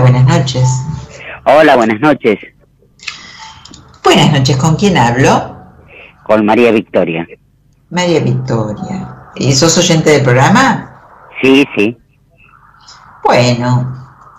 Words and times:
buenas 0.00 0.24
noches. 0.26 0.68
Hola, 1.44 1.76
buenas 1.76 2.00
noches. 2.00 2.38
Buenas 4.02 4.32
noches, 4.32 4.56
¿con 4.56 4.76
quién 4.76 4.96
hablo? 4.96 5.56
Con 6.24 6.44
María 6.44 6.70
Victoria. 6.70 7.26
María 7.90 8.20
Victoria. 8.20 9.14
¿Y 9.36 9.52
sos 9.52 9.76
oyente 9.78 10.10
del 10.10 10.22
programa? 10.22 10.92
Sí, 11.42 11.64
sí. 11.76 11.96
Bueno, 13.24 13.92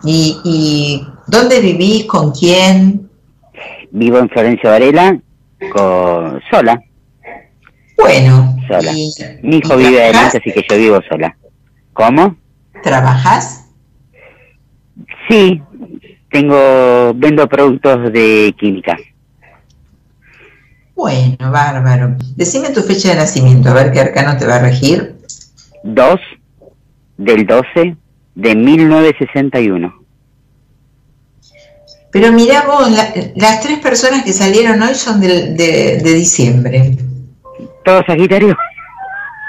¿y, 0.03 0.37
y 0.43 1.07
dónde 1.27 1.59
vivís? 1.59 2.05
¿Con 2.05 2.31
quién? 2.31 3.09
Vivo 3.91 4.17
en 4.19 4.29
Florencio 4.29 4.69
Varela, 4.69 5.17
con 5.73 6.41
sola. 6.49 6.81
Bueno. 7.97 8.55
Sola. 8.67 8.91
¿y- 8.93 9.13
Mi 9.43 9.57
hijo 9.57 9.75
vive 9.77 10.03
adelante, 10.03 10.37
así 10.39 10.51
que 10.51 10.65
yo 10.69 10.77
vivo 10.77 10.99
sola. 11.09 11.35
¿Cómo? 11.93 12.35
¿Trabajas? 12.83 13.66
Sí, 15.29 15.61
tengo, 16.31 17.13
vendo 17.15 17.47
productos 17.47 18.11
de 18.13 18.55
química. 18.59 18.97
Bueno, 20.95 21.51
bárbaro. 21.51 22.15
Decime 22.35 22.69
tu 22.69 22.81
fecha 22.81 23.09
de 23.09 23.15
nacimiento, 23.15 23.69
a 23.69 23.73
ver 23.73 23.91
qué 23.91 23.99
arcano 23.99 24.37
te 24.37 24.45
va 24.47 24.55
a 24.55 24.59
regir. 24.59 25.15
2 25.83 26.19
del 27.17 27.45
12 27.45 27.95
de 28.35 28.55
1961. 28.55 29.93
Pero 32.11 32.31
mirá 32.31 32.63
vos, 32.65 32.89
la- 32.91 33.13
las 33.35 33.61
tres 33.61 33.79
personas 33.79 34.23
que 34.23 34.33
salieron 34.33 34.81
hoy 34.81 34.95
son 34.95 35.19
del- 35.19 35.55
de, 35.55 35.97
de 36.01 36.13
diciembre. 36.13 36.97
¿Todo 37.85 38.03
Sagitario? 38.05 38.55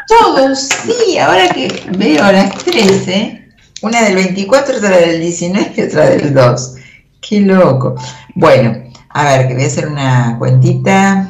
Todos, 0.06 0.58
sí, 0.68 1.18
ahora 1.18 1.48
que 1.48 1.68
veo 1.96 2.30
las 2.32 2.54
13, 2.64 3.47
una 3.82 4.02
del 4.02 4.14
24, 4.14 4.78
otra 4.78 4.96
del 4.96 5.20
19 5.20 5.72
y 5.76 5.82
otra 5.82 6.10
del 6.10 6.34
2. 6.34 6.74
Qué 7.20 7.40
loco. 7.40 7.94
Bueno, 8.34 8.74
a 9.10 9.24
ver, 9.24 9.48
que 9.48 9.54
voy 9.54 9.64
a 9.64 9.66
hacer 9.66 9.88
una 9.88 10.36
cuentita. 10.38 11.28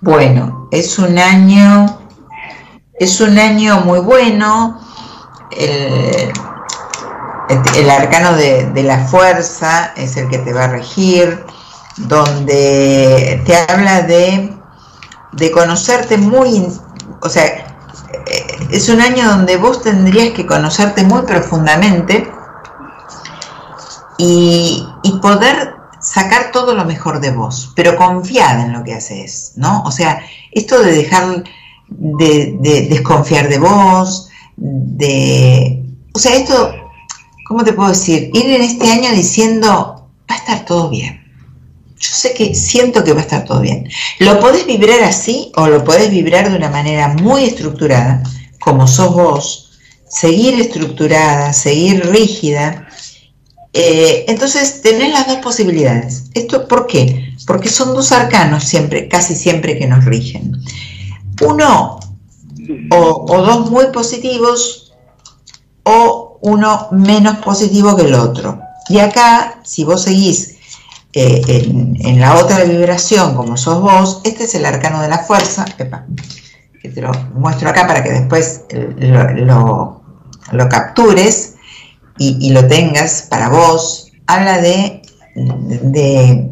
Bueno, 0.00 0.68
es 0.70 0.98
un 0.98 1.18
año, 1.18 1.98
es 2.98 3.20
un 3.20 3.38
año 3.38 3.80
muy 3.80 4.00
bueno. 4.00 4.80
El, 5.50 6.32
el 7.76 7.90
arcano 7.90 8.34
de, 8.36 8.66
de 8.72 8.82
la 8.82 9.06
fuerza 9.06 9.92
es 9.96 10.16
el 10.16 10.28
que 10.28 10.38
te 10.38 10.52
va 10.52 10.64
a 10.64 10.68
regir, 10.68 11.44
donde 11.96 13.42
te 13.46 13.56
habla 13.56 14.02
de, 14.02 14.52
de 15.32 15.50
conocerte 15.50 16.18
muy, 16.18 16.66
o 17.22 17.28
sea, 17.28 17.44
eh, 18.26 18.45
es 18.70 18.88
un 18.88 19.00
año 19.00 19.28
donde 19.28 19.56
vos 19.56 19.82
tendrías 19.82 20.32
que 20.32 20.46
conocerte 20.46 21.04
muy 21.04 21.22
profundamente 21.22 22.28
y, 24.18 24.84
poder 25.22 25.74
sacar 26.00 26.52
todo 26.52 26.74
lo 26.74 26.84
mejor 26.84 27.20
de 27.20 27.32
vos, 27.32 27.72
pero 27.74 27.96
confiada 27.96 28.64
en 28.64 28.72
lo 28.72 28.84
que 28.84 28.94
haces, 28.94 29.52
¿no? 29.56 29.82
O 29.82 29.90
sea, 29.90 30.20
esto 30.52 30.80
de 30.80 30.92
dejar 30.92 31.42
de, 31.88 32.56
de 32.60 32.82
desconfiar 32.88 33.48
de 33.48 33.58
vos, 33.58 34.28
de... 34.56 35.82
O 36.12 36.18
sea, 36.18 36.36
esto, 36.36 36.74
¿cómo 37.48 37.64
te 37.64 37.72
puedo 37.72 37.88
decir? 37.88 38.30
Ir 38.32 38.50
en 38.50 38.62
este 38.62 38.90
año 38.90 39.10
diciendo, 39.10 40.08
va 40.30 40.34
a 40.34 40.38
estar 40.38 40.64
todo 40.64 40.90
bien. 40.90 41.26
Yo 41.98 42.10
sé 42.10 42.34
que 42.34 42.54
siento 42.54 43.02
que 43.02 43.12
va 43.12 43.20
a 43.20 43.22
estar 43.22 43.44
todo 43.44 43.60
bien. 43.60 43.88
Lo 44.18 44.38
podés 44.38 44.66
vibrar 44.66 45.02
así 45.02 45.50
o 45.56 45.66
lo 45.66 45.82
podés 45.82 46.10
vibrar 46.10 46.50
de 46.50 46.56
una 46.56 46.70
manera 46.70 47.08
muy 47.08 47.44
estructurada, 47.44 48.22
como 48.66 48.88
sos 48.88 49.14
vos, 49.14 49.70
seguir 50.08 50.60
estructurada, 50.60 51.52
seguir 51.52 52.04
rígida, 52.10 52.88
eh, 53.72 54.24
entonces 54.26 54.82
tenés 54.82 55.12
las 55.12 55.28
dos 55.28 55.36
posibilidades. 55.36 56.24
¿Esto 56.34 56.66
por 56.66 56.88
qué? 56.88 57.32
Porque 57.46 57.68
son 57.68 57.94
dos 57.94 58.10
arcanos 58.10 58.64
siempre, 58.64 59.06
casi 59.06 59.36
siempre 59.36 59.78
que 59.78 59.86
nos 59.86 60.04
rigen. 60.04 60.60
Uno 61.42 62.00
o, 62.90 63.40
dos 63.40 63.70
muy 63.70 63.86
positivos 63.92 64.92
o 65.84 66.38
uno 66.40 66.88
menos 66.90 67.36
positivo 67.36 67.94
que 67.94 68.02
el 68.02 68.14
otro. 68.14 68.60
Y 68.88 68.98
acá, 68.98 69.60
si 69.62 69.84
vos 69.84 70.02
seguís 70.02 70.56
eh, 71.12 71.40
en, 71.46 72.18
la 72.18 72.34
otra 72.34 72.64
vibración 72.64 73.36
como 73.36 73.56
sos 73.56 73.80
vos, 73.80 74.22
este 74.24 74.42
es 74.42 74.56
el 74.56 74.66
arcano 74.66 75.00
de 75.02 75.08
la 75.08 75.20
fuerza, 75.20 75.64
te 76.88 77.00
lo 77.02 77.12
muestro 77.34 77.68
acá 77.68 77.86
para 77.86 78.02
que 78.02 78.10
después 78.12 78.62
lo, 78.98 80.02
lo- 80.52 80.68
captures 80.68 81.54
y, 82.18 82.50
lo 82.50 82.66
tengas 82.66 83.26
para 83.28 83.48
vos, 83.48 84.10
habla 84.26 84.58
de, 84.60 85.02
de, 85.34 86.50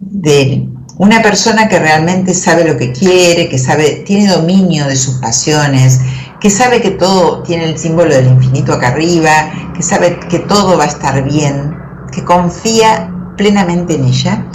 de 0.00 0.68
una 0.98 1.22
persona 1.22 1.68
que 1.68 1.78
realmente 1.78 2.34
sabe 2.34 2.64
lo 2.64 2.76
que 2.76 2.92
quiere, 2.92 3.48
que 3.48 3.58
sabe, 3.58 4.02
tiene 4.06 4.28
dominio 4.32 4.86
de 4.86 4.96
sus 4.96 5.16
pasiones, 5.16 6.00
que 6.40 6.50
sabe 6.50 6.80
que 6.80 6.90
todo 6.90 7.42
tiene 7.42 7.64
el 7.70 7.78
símbolo 7.78 8.14
del 8.14 8.26
infinito 8.28 8.72
acá 8.72 8.88
arriba, 8.88 9.50
que 9.74 9.82
sabe 9.82 10.18
que 10.28 10.38
todo 10.40 10.76
va 10.78 10.84
a 10.84 10.88
estar 10.88 11.22
bien, 11.24 11.76
que 12.12 12.24
confía 12.24 13.10
plenamente 13.36 13.94
en 13.94 14.04
ella. 14.04 14.46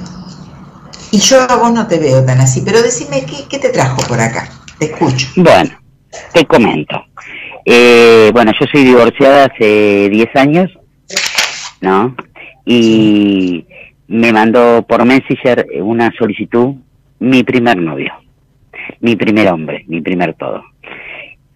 Y 1.12 1.20
yo 1.20 1.42
a 1.42 1.56
vos 1.58 1.72
no 1.74 1.88
te 1.88 2.00
veo 2.00 2.24
tan 2.26 2.40
así, 2.42 2.62
pero 2.62 2.82
decime 2.82 3.26
qué, 3.26 3.48
qué 3.50 3.60
te 3.60 3.70
trajo 3.70 4.02
por 4.08 4.20
acá. 4.20 4.50
Te 4.82 4.88
escucho. 4.88 5.28
Bueno, 5.36 5.70
te 6.34 6.44
comento. 6.46 7.06
Eh, 7.64 8.32
bueno, 8.34 8.52
yo 8.60 8.66
soy 8.66 8.84
divorciada 8.84 9.46
hace 9.46 10.10
10 10.10 10.36
años, 10.36 10.72
¿no? 11.82 12.16
Y 12.66 13.64
me 14.08 14.34
mandó 14.34 14.84
por 14.88 15.06
Messenger 15.06 15.68
una 15.84 16.12
solicitud 16.18 16.74
mi 17.20 17.44
primer 17.44 17.78
novio, 17.78 18.12
mi 19.02 19.16
primer 19.16 19.50
hombre, 19.50 19.86
mi 19.88 20.02
primer 20.02 20.34
todo. 20.34 20.64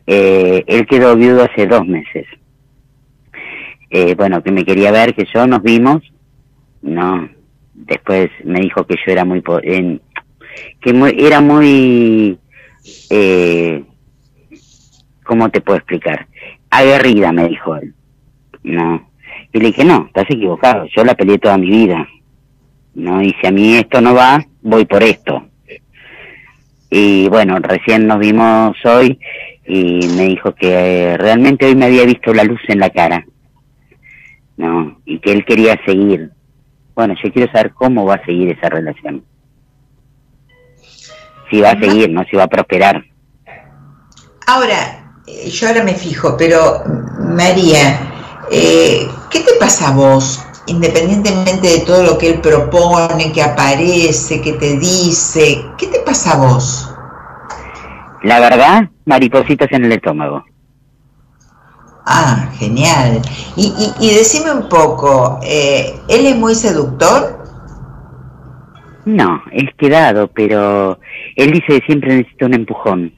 Eh, 0.06 0.64
él 0.68 0.86
quedó 0.86 1.16
viudo 1.16 1.46
hace 1.46 1.66
dos 1.66 1.84
meses. 1.88 2.28
Eh, 3.90 4.14
bueno, 4.14 4.44
que 4.44 4.52
me 4.52 4.64
quería 4.64 4.92
ver, 4.92 5.16
que 5.16 5.26
yo 5.34 5.48
nos 5.48 5.64
vimos, 5.64 6.04
no. 6.84 7.28
Después 7.74 8.30
me 8.44 8.60
dijo 8.60 8.86
que 8.86 8.98
yo 9.04 9.12
era 9.12 9.26
muy, 9.26 9.42
que 9.42 11.16
era 11.18 11.42
muy, 11.42 12.38
eh, 13.10 13.84
¿cómo 15.24 15.50
te 15.50 15.62
puedo 15.62 15.78
explicar? 15.78 16.28
Aguerrida, 16.70 17.32
me 17.32 17.48
dijo 17.48 17.76
él. 17.76 17.94
No. 18.64 19.10
Y 19.54 19.60
le 19.60 19.68
dije, 19.68 19.86
no, 19.86 20.06
estás 20.08 20.26
equivocado, 20.30 20.86
yo 20.96 21.04
la 21.04 21.16
peleé 21.16 21.38
toda 21.38 21.58
mi 21.58 21.70
vida. 21.70 22.08
No, 22.94 23.22
y 23.22 23.34
si 23.40 23.48
a 23.48 23.52
mí 23.52 23.76
esto 23.76 24.02
no 24.02 24.14
va, 24.14 24.46
voy 24.62 24.86
por 24.86 25.04
esto. 25.04 25.46
Y 26.90 27.28
bueno, 27.28 27.60
recién 27.60 28.08
nos 28.08 28.20
vimos 28.20 28.78
hoy 28.86 29.20
y 29.66 30.08
me 30.16 30.28
dijo 30.28 30.54
que 30.54 30.70
eh, 31.12 31.18
realmente 31.18 31.66
hoy 31.66 31.76
me 31.76 31.86
había 31.86 32.06
visto 32.06 32.34
la 32.34 32.44
luz 32.44 32.62
en 32.68 32.80
la 32.80 32.90
cara. 32.90 33.26
No, 34.58 35.00
y 35.06 35.20
que 35.20 35.34
él 35.34 35.44
quería 35.44 35.78
seguir. 35.86 36.32
Bueno, 36.96 37.16
yo 37.22 37.32
quiero 37.34 37.52
saber 37.52 37.74
cómo 37.74 38.06
va 38.06 38.16
a 38.16 38.26
seguir 38.26 38.50
esa 38.50 38.70
relación. 38.70 39.24
Si 41.56 41.62
va 41.62 41.70
a 41.70 41.80
seguir, 41.80 42.10
no 42.10 42.22
si 42.30 42.36
va 42.36 42.44
a 42.44 42.48
prosperar. 42.50 43.02
Ahora, 44.46 45.14
eh, 45.26 45.50
yo 45.50 45.70
ahora 45.70 45.84
me 45.86 45.94
fijo, 45.94 46.36
pero 46.36 46.84
María, 47.18 47.98
eh, 48.52 49.08
¿qué 49.30 49.40
te 49.40 49.54
pasa 49.58 49.88
a 49.88 49.92
vos? 49.92 50.44
Independientemente 50.66 51.66
de 51.66 51.80
todo 51.86 52.04
lo 52.04 52.18
que 52.18 52.32
él 52.32 52.42
propone, 52.42 53.32
que 53.32 53.42
aparece, 53.42 54.42
que 54.42 54.52
te 54.52 54.78
dice, 54.78 55.64
¿qué 55.78 55.88
te 55.88 56.00
pasa 56.00 56.34
a 56.34 56.46
vos? 56.46 56.90
La 58.24 58.42
verdad, 58.42 58.90
maripositas 59.06 59.72
en 59.72 59.86
el 59.86 59.94
estómago. 59.94 60.44
Ah, 62.06 62.50
genial. 62.58 63.22
Y, 63.56 63.68
y, 63.68 64.08
y 64.10 64.14
decime 64.14 64.52
un 64.52 64.68
poco, 64.68 65.40
eh, 65.42 66.02
¿él 66.10 66.26
es 66.26 66.36
muy 66.36 66.54
seductor? 66.54 67.35
No, 69.06 69.44
es 69.52 69.74
quedado, 69.78 70.28
pero 70.34 71.00
él 71.36 71.52
dice 71.52 71.80
que 71.80 71.86
siempre 71.86 72.16
necesita 72.18 72.48
un 72.48 72.54
empujón. 72.56 73.14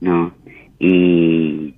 No, 0.00 0.32
y 0.78 1.74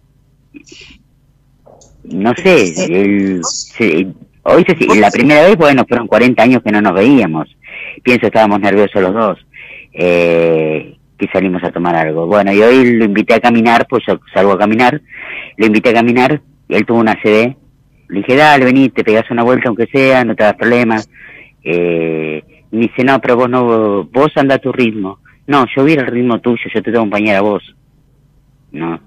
no 2.05 2.35
sé, 2.37 2.65
él, 3.01 3.41
se- 3.43 4.07
hoy 4.43 4.65
se, 4.67 4.97
la 5.01 5.11
primera 5.11 5.43
vez, 5.43 5.57
bueno, 5.57 5.85
fueron 5.89 6.07
40 6.07 6.43
años 6.43 6.63
que 6.63 6.71
no 6.73 6.81
nos 6.81 6.95
veíamos. 6.95 7.49
Pienso 8.03 8.27
estábamos 8.27 8.61
nerviosos 8.61 9.03
los 9.03 9.15
dos, 9.15 9.47
eh, 9.93 10.97
que 11.19 11.27
salimos 11.33 11.63
a 11.65 11.73
tomar 11.73 11.97
algo. 11.97 12.27
Bueno, 12.27 12.53
y 12.53 12.61
hoy 12.63 12.93
lo 12.95 13.05
invité 13.05 13.35
a 13.35 13.41
caminar, 13.41 13.87
pues 13.89 14.05
yo 14.07 14.21
salgo 14.35 14.53
a 14.53 14.59
caminar, 14.59 15.01
lo 15.57 15.67
invité 15.67 15.91
a 15.91 15.95
caminar, 15.95 16.41
y 16.69 16.75
él 16.75 16.85
tuvo 16.87 16.99
una 16.99 17.21
CD. 17.23 17.57
Le 18.09 18.19
dije, 18.21 18.37
dale, 18.37 18.65
vení, 18.65 18.89
te 18.91 19.03
pegas 19.03 19.31
una 19.31 19.43
vuelta 19.43 19.69
aunque 19.69 19.87
sea, 19.87 20.25
no 20.25 20.37
te 20.37 20.45
das 20.45 20.55
problemas. 20.55 21.09
Eh, 21.65 22.43
y 22.71 22.77
me 22.77 22.83
dice, 22.83 23.05
no, 23.05 23.21
pero 23.21 23.37
vos 23.37 23.49
no, 23.49 24.05
vos 24.05 24.31
anda 24.37 24.57
a 24.57 24.59
tu 24.59 24.73
ritmo. 24.73 25.19
No, 25.47 25.65
yo 25.75 25.83
voy 25.83 25.95
al 25.95 26.07
ritmo 26.07 26.41
tuyo, 26.41 26.63
yo 26.65 26.83
te 26.83 26.91
tengo 26.91 26.93
que 26.93 26.99
acompañar 26.99 27.37
a 27.37 27.41
vos. 27.43 27.63
¿No? 28.73 29.01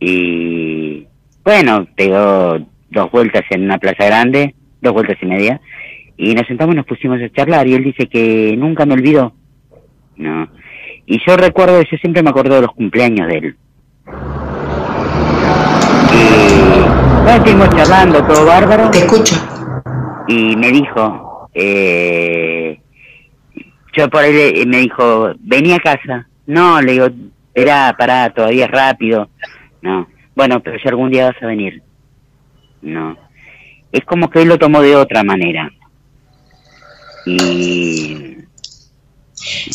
Y 0.00 1.06
Bueno, 1.42 1.86
pegó 1.96 2.58
dos 2.90 3.10
vueltas 3.10 3.42
en 3.50 3.64
una 3.64 3.78
plaza 3.78 4.04
grande, 4.04 4.54
dos 4.80 4.92
vueltas 4.92 5.16
y 5.22 5.26
media, 5.26 5.60
y 6.16 6.34
nos 6.34 6.46
sentamos 6.46 6.74
y 6.74 6.76
nos 6.76 6.86
pusimos 6.86 7.20
a 7.20 7.30
charlar 7.30 7.66
y 7.66 7.74
él 7.74 7.84
dice 7.84 8.06
que 8.06 8.54
nunca 8.56 8.84
me 8.86 8.94
olvidó. 8.94 9.32
No. 10.16 10.48
Y 11.06 11.18
yo 11.26 11.36
recuerdo, 11.36 11.80
yo 11.80 11.96
siempre 11.98 12.22
me 12.22 12.30
acuerdo 12.30 12.56
de 12.56 12.62
los 12.62 12.72
cumpleaños 12.72 13.28
de 13.28 13.38
él. 13.38 13.56
Y 16.12 16.80
bueno, 17.22 17.30
estuvimos 17.30 17.70
charlando, 17.70 18.22
todo 18.26 18.44
bárbaro. 18.44 18.90
Te 18.90 18.98
escucho. 18.98 19.36
Y 20.26 20.56
me 20.56 20.70
dijo, 20.70 21.27
eh, 21.54 22.80
yo 23.96 24.08
por 24.08 24.22
ahí 24.22 24.64
me 24.66 24.78
dijo, 24.78 25.32
vení 25.40 25.72
a 25.72 25.80
casa. 25.80 26.28
No, 26.46 26.80
le 26.80 26.92
digo, 26.92 27.06
espera, 27.54 27.94
pará, 27.98 28.30
todavía 28.30 28.66
es 28.66 28.70
rápido. 28.70 29.28
No, 29.82 30.08
bueno, 30.34 30.60
pero 30.62 30.78
si 30.78 30.88
algún 30.88 31.10
día 31.10 31.26
vas 31.26 31.42
a 31.42 31.46
venir. 31.46 31.82
No. 32.82 33.16
Es 33.90 34.04
como 34.04 34.30
que 34.30 34.42
él 34.42 34.48
lo 34.48 34.58
tomó 34.58 34.80
de 34.82 34.96
otra 34.96 35.22
manera. 35.24 35.70
Y... 37.26 38.36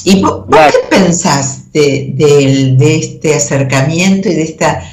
¿Y 0.06 0.22
vos, 0.22 0.46
qué 0.50 0.98
pensás 0.98 1.72
de, 1.72 2.12
de, 2.14 2.96
este 2.98 3.36
acercamiento 3.36 4.30
y 4.30 4.36
de 4.36 4.44
esta 4.44 4.84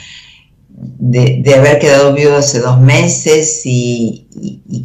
de, 0.80 1.42
de, 1.42 1.54
haber 1.54 1.78
quedado 1.78 2.14
viudo 2.14 2.38
hace 2.38 2.60
dos 2.60 2.80
meses 2.80 3.62
y, 3.64 4.26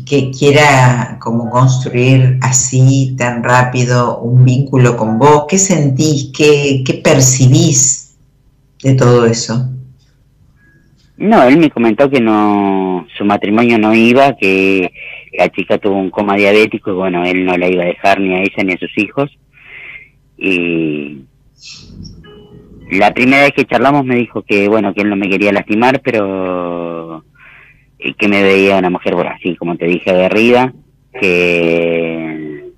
que 0.05 0.31
quiera 0.31 1.17
como 1.21 1.49
construir 1.49 2.37
así 2.41 3.15
tan 3.17 3.43
rápido 3.43 4.19
un 4.19 4.43
vínculo 4.43 4.97
con 4.97 5.17
vos? 5.17 5.45
¿Qué 5.47 5.57
sentís? 5.57 6.31
¿Qué, 6.35 6.83
qué 6.85 6.95
percibís 6.95 8.17
de 8.83 8.93
todo 8.95 9.25
eso? 9.25 9.69
No, 11.17 11.43
él 11.43 11.57
me 11.57 11.71
comentó 11.71 12.09
que 12.09 12.19
no, 12.19 13.07
su 13.17 13.23
matrimonio 13.23 13.77
no 13.77 13.93
iba, 13.93 14.35
que 14.35 14.91
la 15.37 15.49
chica 15.49 15.77
tuvo 15.77 15.97
un 15.97 16.09
coma 16.09 16.35
diabético 16.35 16.91
y 16.91 16.95
bueno, 16.95 17.23
él 17.23 17.45
no 17.45 17.57
la 17.57 17.69
iba 17.69 17.83
a 17.83 17.87
dejar 17.87 18.19
ni 18.19 18.35
a 18.35 18.41
ella 18.41 18.63
ni 18.65 18.73
a 18.73 18.77
sus 18.77 18.97
hijos. 18.97 19.31
Y 20.37 21.21
la 22.91 23.13
primera 23.13 23.43
vez 23.43 23.53
que 23.53 23.65
charlamos 23.65 24.05
me 24.05 24.15
dijo 24.15 24.43
que 24.43 24.67
bueno, 24.67 24.93
que 24.93 25.01
él 25.01 25.09
no 25.09 25.15
me 25.15 25.29
quería 25.29 25.51
lastimar, 25.51 26.01
pero 26.01 27.23
que 28.17 28.27
me 28.27 28.43
veía 28.43 28.77
una 28.77 28.89
mujer, 28.89 29.15
bueno, 29.15 29.31
así 29.31 29.55
como 29.55 29.75
te 29.77 29.85
dije, 29.85 30.11
aguerrida, 30.11 30.73
que 31.19 32.71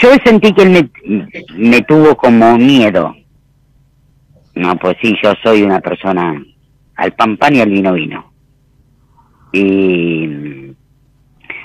yo 0.00 0.10
sentí 0.24 0.52
que 0.52 0.62
él 0.62 0.70
me, 0.70 0.90
me 1.56 1.82
tuvo 1.82 2.16
como 2.16 2.56
miedo. 2.56 3.14
No, 4.54 4.76
pues 4.76 4.96
sí, 5.02 5.14
yo 5.22 5.32
soy 5.42 5.62
una 5.62 5.80
persona 5.80 6.42
al 6.96 7.12
pan 7.14 7.36
pan 7.36 7.56
y 7.56 7.60
al 7.60 7.70
vino 7.70 7.92
vino. 7.92 8.32
Y 9.52 10.72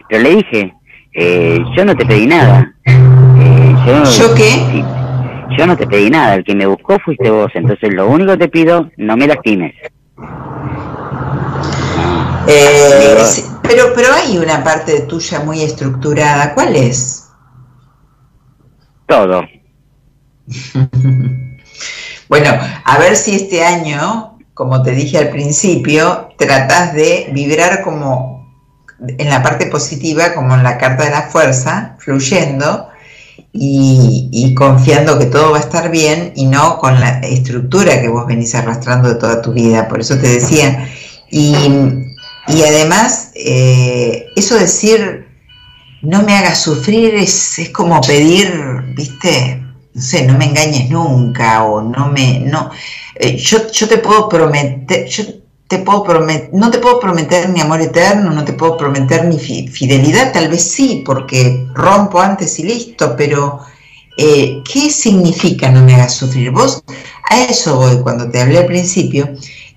pero 0.10 0.24
le 0.24 0.36
dije, 0.38 0.74
eh, 1.14 1.60
yo 1.76 1.86
no 1.86 1.96
te 1.96 2.06
pedí 2.06 2.28
nada. 2.28 2.74
Eh, 2.86 3.76
yo, 4.18 4.34
qué? 4.36 4.84
Yo 5.58 5.68
no 5.68 5.78
te 5.78 5.86
pedí 5.88 6.10
nada, 6.10 6.36
el 6.36 6.44
que 6.44 6.56
me 6.56 6.66
buscó 6.66 6.98
fuiste 7.00 7.30
vos, 7.30 7.52
entonces 7.54 7.94
lo 7.94 8.08
único 8.08 8.32
que 8.34 8.38
te 8.38 8.50
pido, 8.50 8.90
no 8.98 9.16
me 9.16 9.28
lastimes. 9.28 9.76
Eh, 12.48 13.18
pero, 13.62 13.94
pero 13.94 14.08
hay 14.14 14.38
una 14.38 14.64
parte 14.64 15.02
tuya 15.02 15.42
muy 15.42 15.62
estructurada, 15.62 16.54
¿cuál 16.54 16.76
es? 16.76 17.30
Todo. 19.06 19.44
bueno, 22.30 22.50
a 22.84 22.98
ver 22.98 23.16
si 23.16 23.36
este 23.36 23.64
año 23.64 24.38
como 24.58 24.82
te 24.82 24.90
dije 24.90 25.20
al 25.20 25.30
principio, 25.30 26.30
tratas 26.36 26.92
de 26.94 27.30
vibrar 27.32 27.84
como 27.84 28.44
en 29.00 29.30
la 29.30 29.44
parte 29.44 29.68
positiva, 29.68 30.34
como 30.34 30.56
en 30.56 30.64
la 30.64 30.80
carta 30.80 31.04
de 31.04 31.12
la 31.12 31.22
fuerza, 31.30 31.96
fluyendo 32.00 32.90
y, 33.60 34.54
confiando 34.56 35.20
que 35.20 35.26
todo 35.26 35.52
va 35.52 35.58
a 35.58 35.62
estar 35.62 35.92
bien 35.92 36.34
y 36.36 36.46
no 36.46 36.78
con 36.78 37.00
la 37.00 37.20
estructura 37.20 38.02
que 38.02 38.08
vos 38.08 38.26
venís 38.26 38.56
arrastrando 38.56 39.10
de 39.10 39.16
toda 39.16 39.42
tu 39.42 39.54
vida. 39.54 39.88
Por 39.88 40.00
eso 40.00 40.18
te 40.18 40.28
decía. 40.28 40.90
Y, 41.30 42.64
además, 42.64 43.32
eh, 43.36 44.28
eso 44.36 44.56
decir, 44.56 45.28
no 46.02 46.24
me 46.24 46.36
hagas 46.36 46.62
sufrir, 46.62 47.16
es, 47.16 47.60
es 47.60 47.70
como 47.70 48.00
pedir, 48.02 48.50
viste, 48.96 49.62
no 49.94 50.02
sé, 50.02 50.26
no 50.26 50.38
me 50.38 50.46
engañes 50.46 50.90
nunca 50.90 51.64
o 51.64 51.82
no 51.82 52.08
me, 52.08 52.40
no, 52.40 52.70
eh, 53.16 53.36
yo, 53.36 53.70
yo 53.72 53.88
te 53.88 53.98
puedo 53.98 54.30
prometer, 54.30 55.08
yo 55.08 55.24
no 55.70 56.72
te 56.72 56.80
puedo 56.80 57.00
prometer 57.00 57.50
mi 57.50 57.60
amor 57.60 57.82
eterno, 57.82 58.32
no 58.32 58.46
te 58.46 58.54
puedo 58.54 58.78
prometer 58.78 59.26
mi 59.26 59.38
fidelidad, 59.38 60.32
tal 60.32 60.48
vez 60.48 60.72
sí, 60.72 61.04
porque 61.06 61.68
rompo 61.74 62.22
antes 62.22 62.58
y 62.60 62.64
listo, 62.64 63.16
pero 63.18 63.60
eh, 64.18 64.64
¿qué 64.72 64.90
significa 64.90 65.70
no 65.70 65.84
me 65.84 65.96
hagas 65.96 66.14
sufrir? 66.14 66.52
Vos, 66.52 66.82
a 67.30 67.44
eso 67.44 67.76
voy 67.76 67.98
cuando 68.02 68.30
te 68.30 68.40
hablé 68.40 68.60
al 68.60 68.66
principio, 68.66 69.30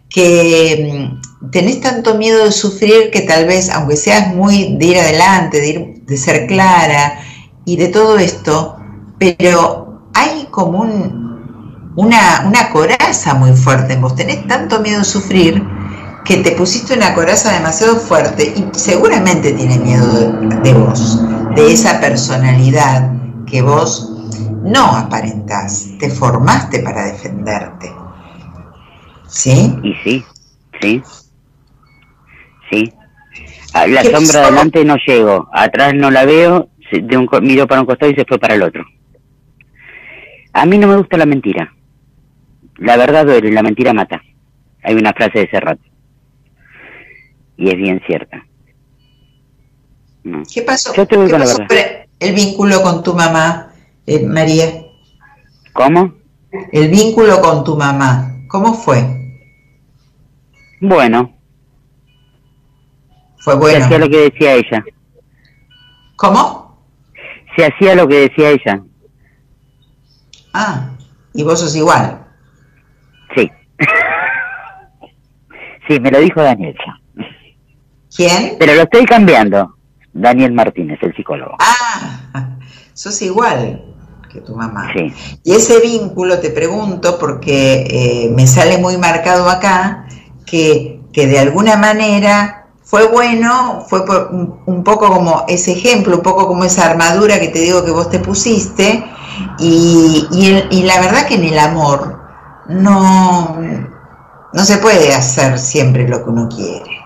que 0.08 1.10
mm, 1.42 1.50
tenés 1.50 1.80
tanto 1.80 2.14
miedo 2.14 2.44
de 2.44 2.52
sufrir 2.52 3.10
que 3.10 3.22
tal 3.22 3.46
vez, 3.46 3.68
aunque 3.70 3.96
seas 3.96 4.32
muy 4.34 4.76
de 4.76 4.86
ir 4.86 4.98
adelante, 4.98 5.60
de, 5.60 5.68
ir, 5.68 5.94
de 6.04 6.16
ser 6.16 6.46
clara 6.46 7.20
y 7.64 7.76
de 7.76 7.88
todo 7.88 8.16
esto, 8.16 8.76
pero 9.18 10.08
hay 10.14 10.46
como 10.52 10.82
un, 10.82 11.92
una, 11.96 12.44
una 12.46 12.70
coraza 12.70 13.34
muy 13.34 13.52
fuerte 13.52 13.94
en 13.94 14.02
vos. 14.02 14.14
Tenés 14.14 14.46
tanto 14.46 14.80
miedo 14.80 15.00
de 15.00 15.04
sufrir 15.04 15.79
que 16.24 16.36
te 16.38 16.52
pusiste 16.52 16.94
una 16.94 17.14
coraza 17.14 17.52
demasiado 17.52 17.96
fuerte 17.96 18.52
y 18.56 18.78
seguramente 18.78 19.52
tiene 19.52 19.78
miedo 19.78 20.06
de, 20.62 20.72
vos, 20.74 21.20
de 21.54 21.72
esa 21.72 22.00
personalidad 22.00 23.12
que 23.46 23.62
vos 23.62 24.12
no 24.62 24.96
aparentás, 24.96 25.88
te 25.98 26.10
formaste 26.10 26.80
para 26.80 27.06
defenderte. 27.06 27.90
¿Sí? 29.26 29.74
Y 29.82 29.94
sí, 30.04 30.24
sí. 30.80 31.02
Sí. 32.70 32.92
A 33.72 33.86
la 33.86 34.02
sombra 34.04 34.42
adelante 34.42 34.84
no 34.84 34.96
llego, 35.06 35.48
atrás 35.52 35.94
no 35.94 36.10
la 36.10 36.24
veo, 36.24 36.68
de 36.92 37.16
un, 37.16 37.28
miro 37.42 37.66
para 37.66 37.80
un 37.80 37.86
costado 37.86 38.10
y 38.10 38.14
se 38.14 38.24
fue 38.24 38.38
para 38.38 38.54
el 38.54 38.62
otro. 38.62 38.84
A 40.52 40.66
mí 40.66 40.78
no 40.78 40.88
me 40.88 40.96
gusta 40.96 41.16
la 41.16 41.26
mentira. 41.26 41.72
La 42.78 42.96
verdad 42.96 43.26
duele, 43.26 43.52
la 43.52 43.62
mentira 43.62 43.92
mata. 43.92 44.20
Hay 44.82 44.94
una 44.94 45.12
frase 45.12 45.40
de 45.40 45.50
Serrat. 45.50 45.78
Y 47.60 47.68
es 47.68 47.76
bien 47.76 48.00
cierta. 48.06 48.46
¿Qué 50.50 50.62
pasó, 50.62 50.94
¿Qué 50.94 51.04
pasó 51.04 51.58
el 52.18 52.34
vínculo 52.34 52.82
con 52.82 53.02
tu 53.02 53.12
mamá, 53.12 53.74
eh, 54.06 54.26
María? 54.26 54.64
¿Cómo? 55.74 56.14
El 56.72 56.88
vínculo 56.88 57.38
con 57.42 57.62
tu 57.62 57.76
mamá, 57.76 58.34
¿cómo 58.48 58.72
fue? 58.72 59.04
Bueno. 60.80 61.36
Fue 63.40 63.56
bueno. 63.56 63.78
Se 63.78 63.84
hacía 63.84 63.98
lo 63.98 64.08
que 64.08 64.30
decía 64.30 64.54
ella. 64.54 64.84
¿Cómo? 66.16 66.82
Se 67.56 67.66
hacía 67.66 67.94
lo 67.94 68.08
que 68.08 68.20
decía 68.20 68.50
ella. 68.52 68.82
Ah, 70.54 70.92
y 71.34 71.42
vos 71.42 71.60
sos 71.60 71.76
igual. 71.76 72.26
Sí. 73.36 73.50
sí, 75.88 76.00
me 76.00 76.10
lo 76.10 76.20
dijo 76.20 76.40
Daniel 76.40 76.74
¿Quién? 78.14 78.56
Pero 78.58 78.74
lo 78.74 78.82
estoy 78.82 79.04
cambiando. 79.04 79.76
Daniel 80.12 80.52
Martínez, 80.52 80.98
el 81.02 81.14
psicólogo. 81.14 81.56
Ah, 81.58 82.56
sos 82.94 83.20
igual 83.22 83.84
que 84.32 84.40
tu 84.40 84.54
mamá. 84.54 84.92
Sí. 84.94 85.12
Y 85.44 85.52
ese 85.52 85.80
vínculo, 85.80 86.38
te 86.38 86.50
pregunto, 86.50 87.18
porque 87.18 87.84
eh, 87.90 88.32
me 88.34 88.46
sale 88.46 88.78
muy 88.78 88.96
marcado 88.96 89.48
acá, 89.48 90.06
que, 90.46 91.00
que, 91.12 91.26
de 91.26 91.38
alguna 91.38 91.76
manera 91.76 92.68
fue 92.82 93.06
bueno, 93.06 93.84
fue 93.88 94.02
un, 94.66 94.84
poco 94.84 95.12
como 95.12 95.44
ese 95.48 95.72
ejemplo, 95.72 96.16
un 96.16 96.22
poco 96.22 96.46
como 96.46 96.64
esa 96.64 96.90
armadura 96.90 97.38
que 97.38 97.48
te 97.48 97.60
digo 97.60 97.84
que 97.84 97.90
vos 97.90 98.10
te 98.10 98.18
pusiste, 98.18 99.04
y, 99.58 100.26
y 100.70 100.82
la 100.82 101.00
verdad 101.00 101.26
que 101.26 101.36
en 101.36 101.44
el 101.44 101.58
amor 101.58 102.20
no, 102.68 103.56
no 104.52 104.64
se 104.64 104.78
puede 104.78 105.14
hacer 105.14 105.58
siempre 105.58 106.08
lo 106.08 106.22
que 106.24 106.30
uno 106.30 106.48
quiere. 106.48 106.99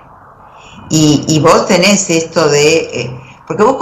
Y, 0.97 1.41
vos 1.41 1.67
tenés 1.67 2.09
esto 2.09 2.49
de, 2.49 2.77
eh, 2.77 3.11
porque 3.49 3.65
vos, 3.65 3.77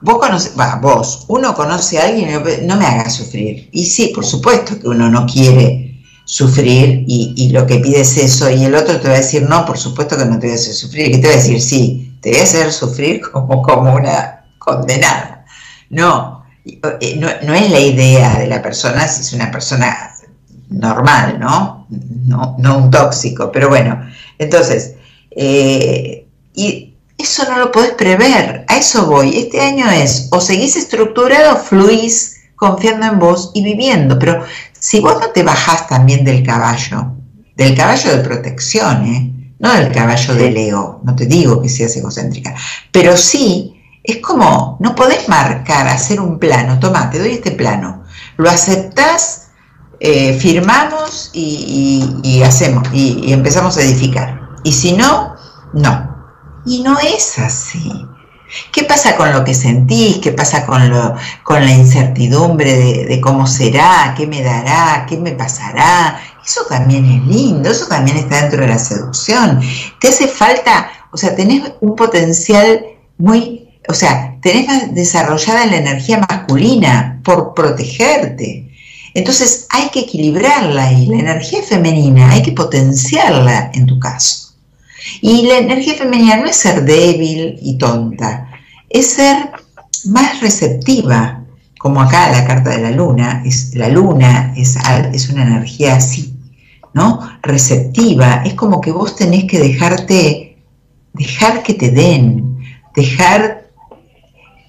vos 0.00 0.18
conoces, 0.18 0.58
va, 0.58 0.80
vos, 0.82 1.26
uno 1.28 1.54
conoce 1.54 2.00
a 2.00 2.06
alguien 2.06 2.28
y 2.28 2.66
no 2.66 2.76
me 2.76 2.84
haga 2.84 3.08
sufrir. 3.08 3.68
Y 3.70 3.86
sí, 3.86 4.10
por 4.12 4.26
supuesto 4.26 4.80
que 4.80 4.88
uno 4.88 5.08
no 5.08 5.26
quiere 5.26 6.02
sufrir 6.24 7.04
y, 7.06 7.50
lo 7.50 7.68
que 7.68 7.78
pide 7.78 8.00
es 8.00 8.16
eso 8.16 8.50
y 8.50 8.64
el 8.64 8.74
otro 8.74 8.98
te 8.98 9.06
va 9.06 9.14
a 9.14 9.18
decir, 9.18 9.42
no, 9.42 9.64
por 9.64 9.78
supuesto 9.78 10.16
que 10.18 10.24
no 10.24 10.40
te 10.40 10.48
voy 10.48 10.56
a 10.56 10.58
hacer 10.58 10.74
sufrir. 10.74 11.14
Y 11.14 11.20
te 11.20 11.28
va 11.28 11.34
a 11.34 11.36
decir, 11.36 11.60
sí, 11.62 12.18
te 12.20 12.30
voy 12.30 12.40
a 12.40 12.42
hacer 12.42 12.72
sufrir 12.72 13.20
como, 13.32 13.62
como 13.62 13.94
una 13.94 14.46
condenada. 14.58 15.44
No, 15.90 16.44
eh, 16.64 17.14
no, 17.16 17.28
no 17.44 17.54
es 17.54 17.70
la 17.70 17.78
idea 17.78 18.40
de 18.40 18.48
la 18.48 18.60
persona 18.60 19.06
si 19.06 19.20
es 19.20 19.32
una 19.32 19.52
persona 19.52 20.16
normal, 20.68 21.38
¿no? 21.38 21.86
No, 21.90 22.56
no 22.58 22.78
un 22.78 22.90
tóxico, 22.90 23.52
pero 23.52 23.68
bueno. 23.68 24.04
Entonces, 24.38 24.94
eh, 25.36 26.26
y 26.54 26.94
eso 27.18 27.44
no 27.48 27.58
lo 27.58 27.72
podés 27.72 27.92
prever, 27.92 28.64
a 28.68 28.76
eso 28.76 29.06
voy. 29.06 29.36
Este 29.36 29.60
año 29.60 29.90
es, 29.90 30.28
o 30.30 30.40
seguís 30.40 30.76
estructurado, 30.76 31.56
fluís 31.56 32.36
confiando 32.56 33.06
en 33.06 33.18
vos 33.18 33.50
y 33.54 33.62
viviendo, 33.62 34.18
pero 34.18 34.42
si 34.78 35.00
vos 35.00 35.18
no 35.20 35.28
te 35.30 35.42
bajás 35.42 35.88
también 35.88 36.24
del 36.24 36.44
caballo, 36.44 37.12
del 37.56 37.74
caballo 37.76 38.16
de 38.16 38.22
protección, 38.22 39.04
¿eh? 39.06 39.54
no 39.58 39.72
del 39.72 39.92
caballo 39.92 40.34
de 40.34 40.50
Leo, 40.50 41.00
no 41.04 41.14
te 41.14 41.26
digo 41.26 41.60
que 41.62 41.68
seas 41.68 41.96
egocéntrica, 41.96 42.54
pero 42.92 43.16
sí, 43.16 43.80
es 44.02 44.18
como, 44.18 44.76
no 44.80 44.94
podés 44.94 45.28
marcar, 45.28 45.88
hacer 45.88 46.20
un 46.20 46.38
plano, 46.38 46.78
toma, 46.78 47.10
te 47.10 47.18
doy 47.18 47.32
este 47.32 47.52
plano, 47.52 48.04
lo 48.36 48.50
aceptás, 48.50 49.48
eh, 50.00 50.34
firmamos 50.38 51.30
y, 51.32 52.42
hacemos, 52.44 52.86
y, 52.92 53.32
empezamos 53.32 53.76
a 53.78 53.82
edificar. 53.82 54.43
Y 54.64 54.72
si 54.72 54.92
no, 54.92 55.36
no. 55.72 56.14
Y 56.66 56.82
no 56.82 56.98
es 56.98 57.38
así. 57.38 57.92
¿Qué 58.72 58.84
pasa 58.84 59.16
con 59.16 59.32
lo 59.32 59.44
que 59.44 59.54
sentís? 59.54 60.18
¿Qué 60.18 60.32
pasa 60.32 60.64
con, 60.64 60.88
lo, 60.88 61.14
con 61.42 61.64
la 61.64 61.72
incertidumbre 61.72 63.04
de, 63.06 63.20
cómo 63.20 63.46
será? 63.46 64.14
¿Qué 64.16 64.26
me 64.26 64.42
dará? 64.42 65.06
¿Qué 65.08 65.16
me 65.16 65.32
pasará? 65.32 66.20
Eso 66.44 66.62
también 66.68 67.04
es 67.04 67.26
lindo, 67.26 67.70
eso 67.70 67.86
también 67.86 68.16
está 68.16 68.42
dentro 68.42 68.60
de 68.60 68.68
la 68.68 68.78
seducción. 68.78 69.60
Te 70.00 70.08
hace 70.08 70.28
falta, 70.28 70.90
o 71.10 71.16
sea, 71.16 71.34
tenés 71.34 71.72
un 71.80 71.96
potencial 71.96 72.84
muy, 73.18 73.80
o 73.88 73.94
sea, 73.94 74.36
tenés 74.40 74.94
desarrollada 74.94 75.66
la 75.66 75.76
energía 75.76 76.24
masculina 76.28 77.20
por 77.24 77.54
protegerte. 77.54 78.70
Entonces 79.14 79.66
hay 79.70 79.88
que 79.90 80.00
equilibrarla 80.00 80.92
y 80.92 81.06
la 81.06 81.18
energía 81.18 81.62
femenina 81.62 82.30
hay 82.30 82.42
que 82.42 82.52
potenciarla 82.52 83.70
en 83.72 83.86
tu 83.86 83.98
caso. 83.98 84.43
Y 85.20 85.46
la 85.46 85.58
energía 85.58 85.94
femenina 85.94 86.36
no 86.36 86.46
es 86.46 86.56
ser 86.56 86.84
débil 86.84 87.58
y 87.60 87.76
tonta, 87.78 88.48
es 88.88 89.10
ser 89.10 89.50
más 90.06 90.40
receptiva, 90.40 91.44
como 91.78 92.00
acá 92.00 92.30
la 92.30 92.46
carta 92.46 92.70
de 92.70 92.82
la 92.82 92.90
luna, 92.90 93.42
es, 93.44 93.74
la 93.74 93.88
luna 93.88 94.54
es, 94.56 94.76
es 95.12 95.28
una 95.28 95.42
energía 95.42 95.96
así, 95.96 96.34
¿no? 96.94 97.20
Receptiva, 97.42 98.42
es 98.44 98.54
como 98.54 98.80
que 98.80 98.92
vos 98.92 99.16
tenés 99.16 99.44
que 99.44 99.58
dejarte, 99.58 100.56
dejar 101.12 101.62
que 101.62 101.74
te 101.74 101.90
den, 101.90 102.58
dejar 102.94 103.64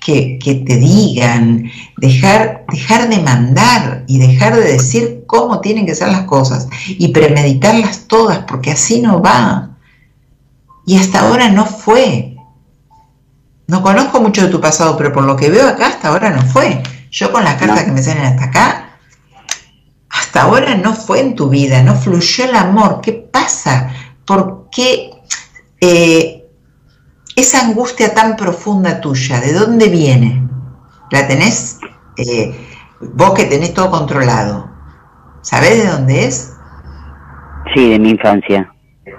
que, 0.06 0.63
te 0.68 0.77
digan, 0.77 1.72
dejar, 1.98 2.65
dejar 2.72 3.10
de 3.10 3.20
mandar 3.20 4.04
y 4.08 4.20
dejar 4.20 4.56
de 4.56 4.74
decir 4.74 5.24
cómo 5.25 5.62
tienen 5.62 5.86
que 5.86 5.96
ser 5.96 6.10
las 6.10 6.24
cosas 6.24 6.68
y 6.88 7.08
premeditarlas 7.08 8.08
todas, 8.08 8.39
porque 8.39 8.72
así 8.72 9.01
no 9.01 9.22
va. 9.22 9.75
Y 10.86 10.98
hasta 10.98 11.22
ahora 11.22 11.50
no 11.50 11.65
fue. 11.65 12.36
No 13.68 13.82
conozco 13.82 14.22
mucho 14.22 14.44
de 14.44 14.50
tu 14.50 14.62
pasado, 14.62 14.96
pero 14.98 15.12
por 15.12 15.24
lo 15.24 15.36
que 15.36 15.50
veo 15.50 15.68
acá, 15.68 15.88
hasta 15.88 16.10
ahora 16.10 16.30
no 16.30 16.44
fue. 16.44 16.84
Yo 17.12 17.32
con 17.32 17.44
las 17.44 17.56
cartas 17.56 17.84
que 17.84 17.92
me 17.92 18.04
salen 18.04 18.25
hasta 18.25 18.46
acá, 18.46 18.89
hasta 20.10 20.44
ahora 20.44 20.75
no 20.75 20.94
fue 20.94 21.22
en 21.22 21.36
tu 21.36 21.50
vida, 21.50 21.82
no 21.82 21.96
fluyó 21.96 22.46
el 22.46 22.56
amor. 22.56 23.01
¿Qué 23.01 23.13
pasa? 23.13 23.89
¿Por 24.25 24.70
qué 24.72 25.12
eh, 25.82 26.46
esa 27.36 27.65
angustia 27.65 28.13
tan 28.13 28.36
profunda 28.36 29.01
tuya, 29.01 29.39
¿de 29.39 29.54
dónde 29.54 29.89
viene? 29.89 30.48
¿La 31.12 31.27
tenés? 31.27 31.80
Eh, 32.18 32.56
vos 33.01 33.34
que 33.34 33.46
tenés 33.46 33.74
todo 33.74 33.92
controlado, 33.92 34.70
¿sabés 35.42 35.84
de 35.84 35.89
dónde 35.89 36.25
es? 36.25 36.54
Sí, 37.74 37.89
de 37.89 38.00
mi 38.00 38.12
infancia, 38.12 38.74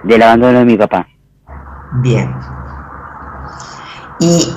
del 0.05 0.23
abandono 0.23 0.61
de 0.61 0.65
mi 0.65 0.77
papá. 0.77 1.07
Bien. 2.03 2.35
Y, 4.21 4.53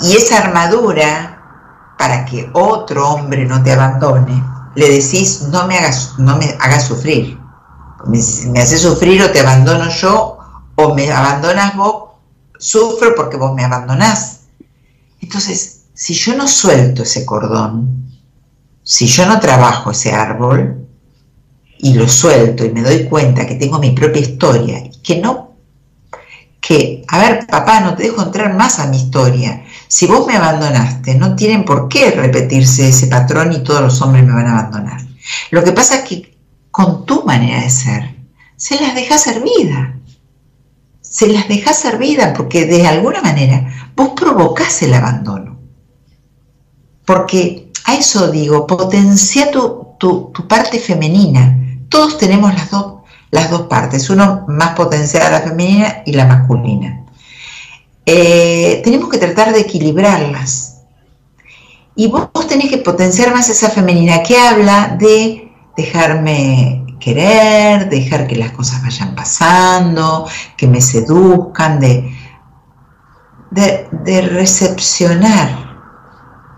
y 0.00 0.16
esa 0.16 0.38
armadura, 0.38 1.94
para 1.98 2.24
que 2.24 2.50
otro 2.52 3.08
hombre 3.10 3.44
no 3.44 3.62
te 3.62 3.72
abandone, 3.72 4.42
le 4.74 4.88
decís, 4.88 5.42
no 5.50 5.66
me 5.66 5.78
hagas, 5.78 6.14
no 6.18 6.36
me 6.36 6.56
hagas 6.60 6.84
sufrir. 6.84 7.38
Me, 8.06 8.18
me 8.50 8.60
haces 8.60 8.82
sufrir 8.82 9.22
o 9.22 9.30
te 9.30 9.40
abandono 9.40 9.88
yo, 9.88 10.38
o 10.74 10.94
me 10.94 11.12
abandonas 11.12 11.76
vos, 11.76 12.04
sufro 12.58 13.14
porque 13.14 13.36
vos 13.36 13.54
me 13.54 13.64
abandonás. 13.64 14.40
Entonces, 15.20 15.84
si 15.94 16.14
yo 16.14 16.34
no 16.34 16.48
suelto 16.48 17.02
ese 17.02 17.24
cordón, 17.24 18.10
si 18.82 19.06
yo 19.06 19.26
no 19.26 19.38
trabajo 19.38 19.90
ese 19.90 20.12
árbol 20.12 20.86
y 21.78 21.94
lo 21.94 22.08
suelto 22.08 22.64
y 22.64 22.70
me 22.70 22.82
doy 22.82 23.04
cuenta 23.04 23.46
que 23.46 23.54
tengo 23.54 23.78
mi 23.78 23.90
propia 23.90 24.22
historia 24.22 24.78
y 24.78 25.00
que 25.02 25.20
no, 25.20 25.51
que, 26.62 27.04
a 27.08 27.18
ver, 27.18 27.46
papá, 27.46 27.80
no 27.80 27.94
te 27.94 28.04
dejo 28.04 28.22
entrar 28.22 28.54
más 28.54 28.78
a 28.78 28.86
mi 28.86 28.96
historia. 28.96 29.64
Si 29.86 30.06
vos 30.06 30.26
me 30.26 30.36
abandonaste, 30.36 31.16
no 31.16 31.36
tienen 31.36 31.66
por 31.66 31.88
qué 31.88 32.10
repetirse 32.12 32.88
ese 32.88 33.08
patrón 33.08 33.52
y 33.52 33.62
todos 33.62 33.82
los 33.82 34.00
hombres 34.00 34.24
me 34.24 34.32
van 34.32 34.46
a 34.46 34.58
abandonar. 34.58 35.02
Lo 35.50 35.62
que 35.62 35.72
pasa 35.72 35.96
es 35.96 36.02
que 36.04 36.38
con 36.70 37.04
tu 37.04 37.24
manera 37.24 37.60
de 37.60 37.68
ser, 37.68 38.16
se 38.56 38.80
las 38.80 38.94
deja 38.94 39.18
servida 39.18 39.96
se 41.12 41.28
las 41.28 41.46
dejas 41.46 41.78
servidas 41.78 42.32
porque 42.34 42.64
de 42.64 42.86
alguna 42.86 43.20
manera 43.20 43.70
vos 43.94 44.12
provocás 44.16 44.80
el 44.82 44.94
abandono. 44.94 45.58
Porque 47.04 47.70
a 47.84 47.96
eso 47.96 48.30
digo, 48.30 48.66
potencia 48.66 49.50
tu, 49.50 49.88
tu, 49.98 50.32
parte 50.48 50.78
femenina. 50.78 51.58
Todos 51.90 52.16
tenemos 52.16 52.54
las 52.54 52.70
dos, 52.70 53.01
las 53.32 53.50
dos 53.50 53.62
partes, 53.62 54.08
uno 54.10 54.44
más 54.46 54.76
potenciada 54.76 55.30
la 55.30 55.40
femenina 55.40 56.02
y 56.06 56.12
la 56.12 56.26
masculina. 56.26 57.02
Eh, 58.04 58.82
tenemos 58.84 59.08
que 59.08 59.18
tratar 59.18 59.52
de 59.52 59.60
equilibrarlas. 59.60 60.82
Y 61.94 62.08
vos, 62.08 62.30
tenés 62.46 62.70
que 62.70 62.78
potenciar 62.78 63.32
más 63.32 63.48
esa 63.48 63.70
femenina 63.70 64.22
que 64.22 64.36
habla 64.36 64.96
de 64.98 65.50
dejarme 65.76 66.84
querer, 67.00 67.88
dejar 67.88 68.26
que 68.26 68.36
las 68.36 68.52
cosas 68.52 68.82
vayan 68.82 69.14
pasando, 69.14 70.28
que 70.56 70.68
me 70.68 70.80
seduzcan, 70.82 71.80
de, 71.80 72.14
de, 73.50 74.20
recepcionar. 74.22 75.72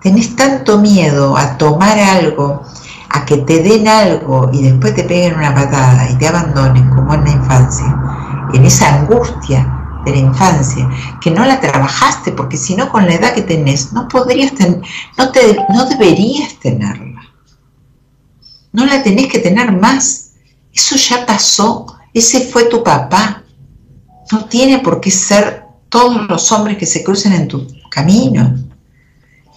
Tenés 0.03 0.35
tanto 0.35 0.79
miedo 0.79 1.37
a 1.37 1.57
tomar 1.57 1.99
algo, 1.99 2.63
a 3.11 3.25
que 3.25 3.39
te 3.39 3.63
den 3.63 3.87
algo 3.89 4.51
y 4.53 4.63
después 4.63 4.95
te 4.95 5.05
peguen 5.05 5.37
una 5.37 5.55
patada 5.55 6.11
y 6.11 6.17
te 6.17 6.27
abandonen 6.27 6.89
como 6.91 7.15
en 7.15 7.25
la 7.25 7.31
infancia, 7.31 7.97
en 8.53 8.65
esa 8.65 9.01
angustia 9.01 10.01
de 10.05 10.13
la 10.13 10.19
infancia, 10.19 10.89
que 11.21 11.31
no 11.31 11.45
la 11.45 11.61
trabajaste, 11.61 12.33
porque 12.33 12.57
si 12.57 12.77
no 12.77 12.91
con 12.91 13.07
la 13.07 13.15
edad 13.15 13.35
que 13.35 13.43
tenés, 13.43 13.93
no 13.93 14.09
podrías 14.09 14.53
tener, 14.55 14.83
no, 15.17 15.31
te, 15.31 15.57
no 15.73 15.87
deberías 15.87 16.55
tenerla. 16.61 17.23
No 18.73 18.85
la 18.87 19.03
tenés 19.03 19.29
que 19.33 19.39
tener 19.39 19.73
más 19.73 20.25
eso 20.75 20.97
ya 20.97 21.25
pasó, 21.25 21.87
ese 22.13 22.41
fue 22.41 22.65
tu 22.65 22.83
papá. 22.83 23.45
No 24.33 24.47
tiene 24.47 24.81
por 24.81 25.01
qué 25.01 25.11
ser 25.11 25.65
todos 25.89 26.29
los 26.29 26.51
hombres 26.51 26.77
que 26.77 26.87
se 26.87 27.05
crucen 27.05 27.33
en 27.33 27.47
tu 27.47 27.67
camino. 27.89 28.57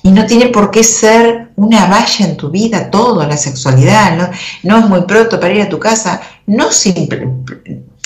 Y 0.03 0.11
no 0.11 0.25
tiene 0.25 0.47
por 0.47 0.71
qué 0.71 0.83
ser 0.83 1.51
una 1.55 1.87
valla 1.87 2.25
en 2.25 2.37
tu 2.37 2.49
vida 2.49 2.89
todo, 2.89 3.25
la 3.25 3.35
sexualidad. 3.35 4.15
No, 4.15 4.29
no 4.63 4.79
es 4.79 4.89
muy 4.89 5.01
pronto 5.01 5.39
para 5.39 5.53
ir 5.53 5.61
a 5.61 5.69
tu 5.69 5.79
casa. 5.79 6.21
No 6.45 6.71
simple, 6.71 7.27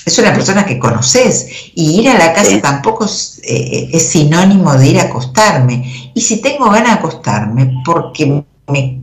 es 0.05 0.17
una 0.17 0.33
persona 0.33 0.65
que 0.65 0.79
conoces. 0.79 1.47
Y 1.75 2.01
ir 2.01 2.09
a 2.09 2.17
la 2.17 2.33
casa 2.33 2.59
tampoco 2.61 3.05
es, 3.05 3.39
eh, 3.43 3.89
es 3.93 4.09
sinónimo 4.09 4.73
de 4.75 4.87
ir 4.87 4.99
a 4.99 5.03
acostarme. 5.03 6.11
Y 6.15 6.21
si 6.21 6.41
tengo 6.41 6.65
ganas 6.69 6.93
de 6.93 6.99
acostarme 6.99 7.81
porque 7.85 8.43
me 8.67 9.01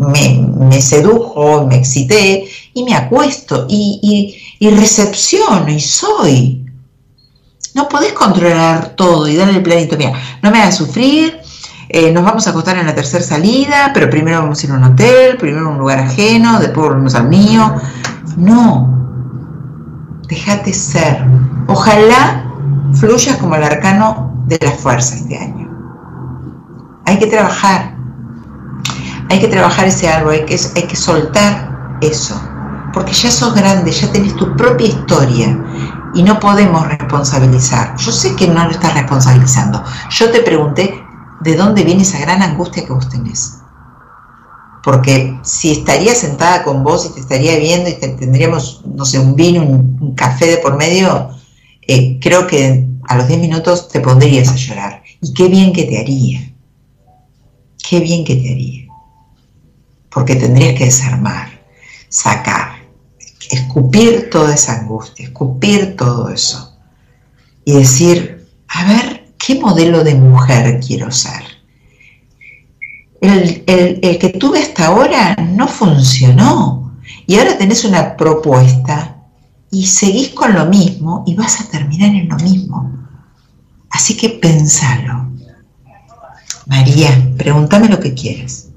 me, 0.00 0.80
sedujo, 0.80 1.66
me 1.66 1.76
excité 1.76 2.48
y 2.72 2.84
me 2.84 2.94
acuesto 2.94 3.66
y, 3.68 4.36
recepciono 4.60 5.68
y 5.68 5.80
soy. 5.80 6.64
No 7.74 7.88
podés 7.88 8.12
controlar 8.12 8.96
todo 8.96 9.28
y 9.28 9.36
darle 9.36 9.58
el 9.58 9.62
planito. 9.62 9.96
Mira, 9.96 10.12
no 10.42 10.50
me 10.50 10.58
hagas 10.60 10.76
sufrir, 10.76 11.39
eh, 11.92 12.12
nos 12.12 12.22
vamos 12.22 12.46
a 12.46 12.50
acostar 12.50 12.78
en 12.78 12.86
la 12.86 12.94
tercera 12.94 13.24
salida, 13.24 13.90
pero 13.92 14.08
primero 14.08 14.42
vamos 14.42 14.62
a 14.62 14.66
ir 14.66 14.72
a 14.72 14.76
un 14.76 14.84
hotel, 14.84 15.36
primero 15.38 15.66
a 15.66 15.70
un 15.70 15.78
lugar 15.78 15.98
ajeno, 15.98 16.60
después 16.60 16.86
volvemos 16.86 17.16
al 17.16 17.28
mío. 17.28 17.74
No, 18.36 18.88
déjate 20.28 20.72
ser. 20.72 21.26
Ojalá 21.66 22.44
fluyas 22.94 23.36
como 23.38 23.56
el 23.56 23.64
arcano 23.64 24.32
de 24.46 24.56
la 24.62 24.70
fuerza 24.70 25.16
este 25.16 25.36
año. 25.36 25.68
Hay 27.06 27.18
que 27.18 27.26
trabajar, 27.26 27.96
hay 29.28 29.40
que 29.40 29.48
trabajar 29.48 29.88
ese 29.88 30.08
árbol, 30.08 30.34
hay 30.34 30.44
que, 30.44 30.60
hay 30.76 30.82
que 30.84 30.94
soltar 30.94 31.98
eso, 32.02 32.40
porque 32.92 33.12
ya 33.12 33.32
sos 33.32 33.52
grande, 33.52 33.90
ya 33.90 34.12
tenés 34.12 34.36
tu 34.36 34.56
propia 34.56 34.86
historia 34.86 35.58
y 36.14 36.22
no 36.22 36.38
podemos 36.38 36.86
responsabilizar. 36.86 37.96
Yo 37.96 38.12
sé 38.12 38.36
que 38.36 38.46
no 38.46 38.64
lo 38.64 38.70
estás 38.70 38.94
responsabilizando. 38.94 39.82
Yo 40.10 40.30
te 40.30 40.40
pregunté 40.42 40.99
de 41.40 41.56
dónde 41.56 41.84
viene 41.84 42.02
esa 42.02 42.20
gran 42.20 42.42
angustia 42.42 42.84
que 42.84 42.92
vos 42.92 43.08
tenés. 43.08 43.56
porque 44.82 45.38
si 45.42 45.72
estaría 45.72 46.14
sentada 46.14 46.64
con 46.64 46.82
vos 46.82 47.04
y 47.04 47.12
te 47.12 47.20
estaría 47.20 47.58
viendo 47.58 47.90
y 47.90 47.94
tendríamos, 47.94 48.82
no 48.86 49.04
sé, 49.04 49.18
un 49.18 49.36
vino, 49.36 49.62
un, 49.62 50.14
café 50.14 50.46
de 50.46 50.56
por 50.56 50.78
medio, 50.78 51.30
eh, 51.82 52.18
creo 52.18 52.46
que 52.46 52.88
a 53.06 53.16
los 53.16 53.28
10 53.28 53.40
minutos 53.40 53.88
te 53.88 54.00
pondrías 54.00 54.48
a 54.48 54.56
llorar. 54.56 55.02
Y 55.20 55.34
qué 55.34 55.48
bien 55.48 55.74
que 55.74 55.84
te 55.84 55.98
haría. 55.98 56.50
Qué 57.86 58.00
bien 58.00 58.24
que 58.24 58.36
te 58.36 58.52
haría. 58.52 58.86
Porque 60.10 60.36
tendrías 60.36 60.78
que 60.78 60.86
desarmar, 60.86 61.48
sacar, 62.08 62.76
escupir 63.50 64.30
toda 64.30 64.54
esa 64.54 64.80
angustia, 64.80 65.26
escupir 65.26 65.96
todo 65.96 66.30
eso. 66.30 66.78
Y 67.64 67.74
decir, 67.74 68.48
a 68.68 68.84
ver, 68.84 69.19
¿qué 69.44 69.58
modelo 69.58 70.04
de 70.04 70.14
mujer 70.14 70.80
quiero 70.80 71.10
ser? 71.10 71.60
el, 73.20 74.18
que 74.18 74.34
tuve 74.38 74.60
hasta 74.60 74.86
ahora 74.86 75.36
no 75.36 75.68
funcionó. 75.68 76.98
Y 77.26 77.36
ahora 77.36 77.58
tenés 77.58 77.84
una 77.84 78.16
propuesta 78.16 79.16
y 79.70 79.86
seguís 79.86 80.30
con 80.30 80.54
lo 80.54 80.66
mismo 80.66 81.22
y 81.26 81.34
vas 81.34 81.60
a 81.60 81.70
terminar 81.70 82.10
en 82.10 82.28
lo 82.28 82.36
mismo. 82.36 82.92
Así 83.90 84.16
que 84.16 84.30
pensalo. 84.30 85.28
María, 86.66 87.10
pregúntame 87.36 87.88
lo 87.88 88.00
que 88.00 88.14
quieres. 88.14 88.72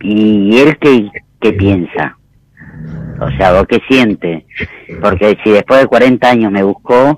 ¿Y 0.00 0.56
él 0.58 0.78
qué, 0.78 1.10
qué 1.40 1.52
piensa? 1.52 2.18
O 3.20 3.30
sea, 3.36 3.60
¿o 3.60 3.66
qué 3.66 3.80
siente? 3.88 4.46
Porque 5.02 5.36
si 5.44 5.50
después 5.50 5.80
de 5.80 5.86
40 5.86 6.28
años 6.28 6.52
me 6.52 6.62
buscó, 6.62 7.14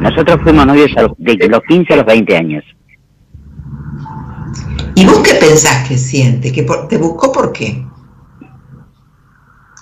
nosotros 0.00 0.40
fuimos 0.42 0.66
novios 0.66 0.90
de 1.18 1.48
los 1.48 1.62
15 1.68 1.92
a 1.92 1.96
los 1.96 2.06
20 2.06 2.36
años. 2.36 2.64
¿Y 4.94 5.06
vos 5.06 5.20
qué 5.20 5.34
pensás 5.34 5.86
que 5.88 5.96
siente? 5.96 6.52
¿Que 6.52 6.66
¿Te 6.88 6.96
buscó 6.96 7.30
por 7.30 7.52
qué? 7.52 7.84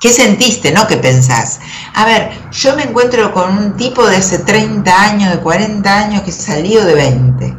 ¿Qué 0.01 0.11
sentiste, 0.11 0.73
no? 0.73 0.87
¿Qué 0.87 0.99
pensás? 0.99 1.61
A 1.95 2.05
ver, 2.05 2.31
yo 2.53 2.77
me 2.77 2.83
encuentro 2.83 3.33
con 3.33 3.57
un 3.57 3.77
tipo 3.77 4.07
de 4.07 4.17
hace 4.17 4.41
30 4.41 5.03
años, 5.03 5.33
de 5.33 5.41
40 5.41 5.99
años, 5.99 6.23
que 6.23 6.33
salió 6.33 6.85
de 6.85 6.95
20. 6.95 7.57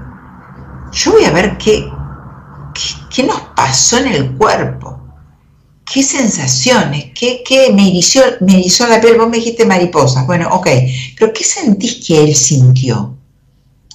Yo 0.92 1.12
voy 1.14 1.26
a 1.26 1.32
ver 1.32 1.58
qué, 1.58 1.90
qué, 3.10 3.24
nos 3.24 3.40
pasó 3.56 3.98
en 3.98 4.08
el 4.08 4.32
cuerpo. 4.38 4.97
¿Qué 5.92 6.04
sensaciones? 6.04 7.12
¿Qué, 7.14 7.44
qué 7.48 7.72
me, 7.74 7.88
erizó, 7.88 8.20
me 8.42 8.64
la 8.90 9.02
piel? 9.02 9.18
Vos 9.18 9.30
me 9.30 9.38
dijiste 9.38 9.66
mariposas. 9.66 10.28
Bueno, 10.28 10.50
ok. 10.54 10.68
Pero 11.18 11.34
¿qué 11.34 11.44
sentís 11.44 12.06
que 12.06 12.24
él 12.24 12.36
sintió? 12.36 13.16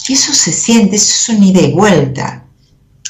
Que 0.04 0.14
eso 0.14 0.32
se 0.32 0.52
siente, 0.52 0.96
eso 0.96 1.12
es 1.32 1.38
una 1.38 1.46
ida 1.46 1.60
y 1.60 1.72
vuelta 1.72 2.42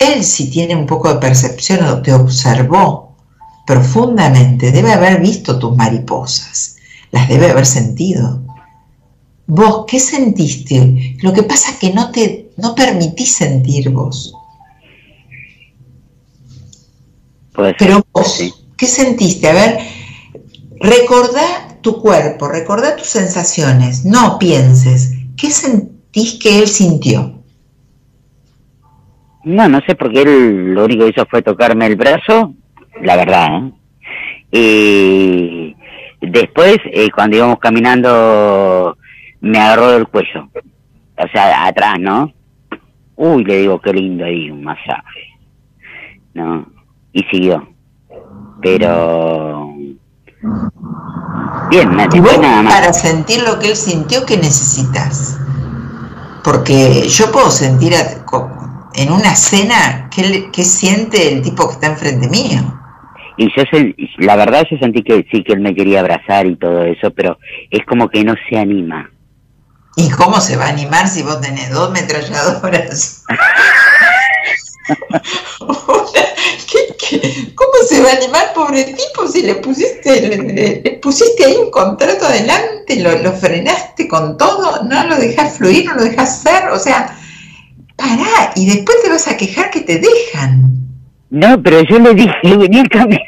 él 0.02 0.24
si 0.24 0.50
tiene 0.50 0.74
un 0.74 0.86
poco 0.86 1.12
de 1.12 1.20
percepción 1.20 1.84
o 1.84 2.02
te 2.02 2.12
observó 2.12 3.16
profundamente, 3.66 4.72
debe 4.72 4.92
haber 4.92 5.20
visto 5.20 5.58
tus 5.58 5.76
mariposas, 5.76 6.76
las 7.12 7.28
debe 7.28 7.50
haber 7.50 7.66
sentido. 7.66 8.42
Vos, 9.46 9.84
¿qué 9.86 10.00
sentiste? 10.00 11.16
Lo 11.22 11.32
que 11.32 11.42
pasa 11.42 11.72
es 11.72 11.76
que 11.78 11.92
no 11.92 12.10
te 12.10 12.50
no 12.56 12.74
permitís 12.74 13.32
sentir 13.34 13.90
vos. 13.90 14.34
Pero 17.78 18.04
vos, 18.12 18.61
¿qué 18.82 18.88
sentiste? 18.88 19.48
A 19.48 19.52
ver, 19.52 19.78
recordá 20.80 21.78
tu 21.82 22.02
cuerpo, 22.02 22.48
recordá 22.48 22.96
tus 22.96 23.06
sensaciones, 23.06 24.04
no 24.04 24.40
pienses. 24.40 25.14
¿Qué 25.36 25.52
sentís 25.52 26.36
que 26.42 26.58
él 26.58 26.66
sintió? 26.66 27.44
No, 29.44 29.68
no 29.68 29.80
sé 29.86 29.94
por 29.94 30.12
qué 30.12 30.22
él 30.22 30.74
lo 30.74 30.84
único 30.86 31.04
que 31.04 31.10
hizo 31.10 31.24
fue 31.26 31.42
tocarme 31.42 31.86
el 31.86 31.94
brazo, 31.94 32.54
la 33.00 33.14
verdad, 33.14 33.70
¿eh? 34.50 35.76
Y 36.20 36.30
después, 36.30 36.78
eh, 36.86 37.08
cuando 37.14 37.36
íbamos 37.36 37.60
caminando, 37.60 38.98
me 39.42 39.60
agarró 39.60 39.92
del 39.92 40.08
cuello, 40.08 40.48
o 41.18 41.28
sea, 41.32 41.66
atrás, 41.66 42.00
¿no? 42.00 42.32
Uy, 43.14 43.44
le 43.44 43.58
digo, 43.58 43.80
qué 43.80 43.92
lindo 43.92 44.24
ahí, 44.24 44.50
un 44.50 44.64
masaje, 44.64 45.38
¿no? 46.34 46.66
Y 47.12 47.22
siguió, 47.30 47.72
pero... 48.62 49.74
Bien, 51.70 51.90
¿Y 52.12 52.20
vos, 52.20 52.38
nada 52.38 52.62
más. 52.62 52.74
Para 52.74 52.92
sentir 52.92 53.42
lo 53.42 53.58
que 53.58 53.68
él 53.70 53.76
sintió, 53.76 54.24
¿qué 54.26 54.36
necesitas? 54.36 55.38
Porque 56.44 57.08
yo 57.08 57.30
puedo 57.30 57.50
sentir, 57.50 57.94
en 58.94 59.12
una 59.12 59.34
cena, 59.34 60.10
¿qué, 60.10 60.64
siente 60.64 61.32
el 61.32 61.42
tipo 61.42 61.68
que 61.68 61.74
está 61.74 61.86
enfrente 61.86 62.28
mío? 62.28 62.60
Y 63.36 63.48
yo 63.56 63.62
la 64.18 64.36
verdad 64.36 64.66
yo 64.70 64.76
sentí 64.78 65.02
que 65.02 65.26
sí 65.32 65.42
que 65.42 65.54
él 65.54 65.60
me 65.60 65.74
quería 65.74 66.00
abrazar 66.00 66.46
y 66.46 66.56
todo 66.56 66.82
eso, 66.82 67.10
pero 67.12 67.38
es 67.70 67.84
como 67.86 68.08
que 68.08 68.22
no 68.24 68.34
se 68.48 68.58
anima. 68.58 69.10
¿Y 69.96 70.10
cómo 70.10 70.40
se 70.40 70.56
va 70.56 70.66
a 70.66 70.68
animar 70.68 71.08
si 71.08 71.22
vos 71.22 71.40
tenés 71.40 71.70
dos 71.70 71.90
metralladoras? 71.92 73.24
cómo 77.54 77.72
se 77.86 78.02
va 78.02 78.10
a 78.10 78.16
animar, 78.16 78.52
pobre 78.54 78.84
tipo, 78.84 79.26
si 79.26 79.42
le 79.42 79.56
pusiste, 79.56 80.36
le, 80.38 80.98
pusiste 81.02 81.44
ahí 81.44 81.56
un 81.56 81.70
contrato 81.70 82.26
adelante, 82.26 83.00
lo, 83.00 83.16
lo, 83.18 83.32
frenaste 83.32 84.08
con 84.08 84.36
todo, 84.36 84.84
no 84.84 85.06
lo 85.06 85.16
dejas 85.16 85.58
fluir, 85.58 85.86
no 85.86 85.94
lo 85.94 86.04
dejas 86.04 86.42
ser, 86.42 86.68
o 86.70 86.78
sea, 86.78 87.16
pará, 87.96 88.52
y 88.56 88.66
después 88.66 89.02
te 89.02 89.08
vas 89.08 89.28
a 89.28 89.36
quejar 89.36 89.70
que 89.70 89.80
te 89.80 89.98
dejan. 89.98 90.72
No, 91.30 91.62
pero 91.62 91.80
yo 91.82 91.98
le 91.98 92.14
dije, 92.14 92.56
venía 92.56 92.84
camino. 92.84 93.20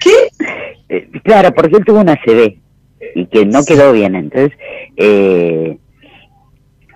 ¿Qué? 0.00 0.10
Eh, 0.92 1.08
claro, 1.22 1.54
porque 1.54 1.76
él 1.76 1.84
tuvo 1.84 2.00
una 2.00 2.16
CB 2.16 2.58
y 3.14 3.26
que 3.26 3.46
no 3.46 3.64
quedó 3.64 3.92
bien. 3.92 4.16
Entonces, 4.16 4.50
eh, 4.96 5.78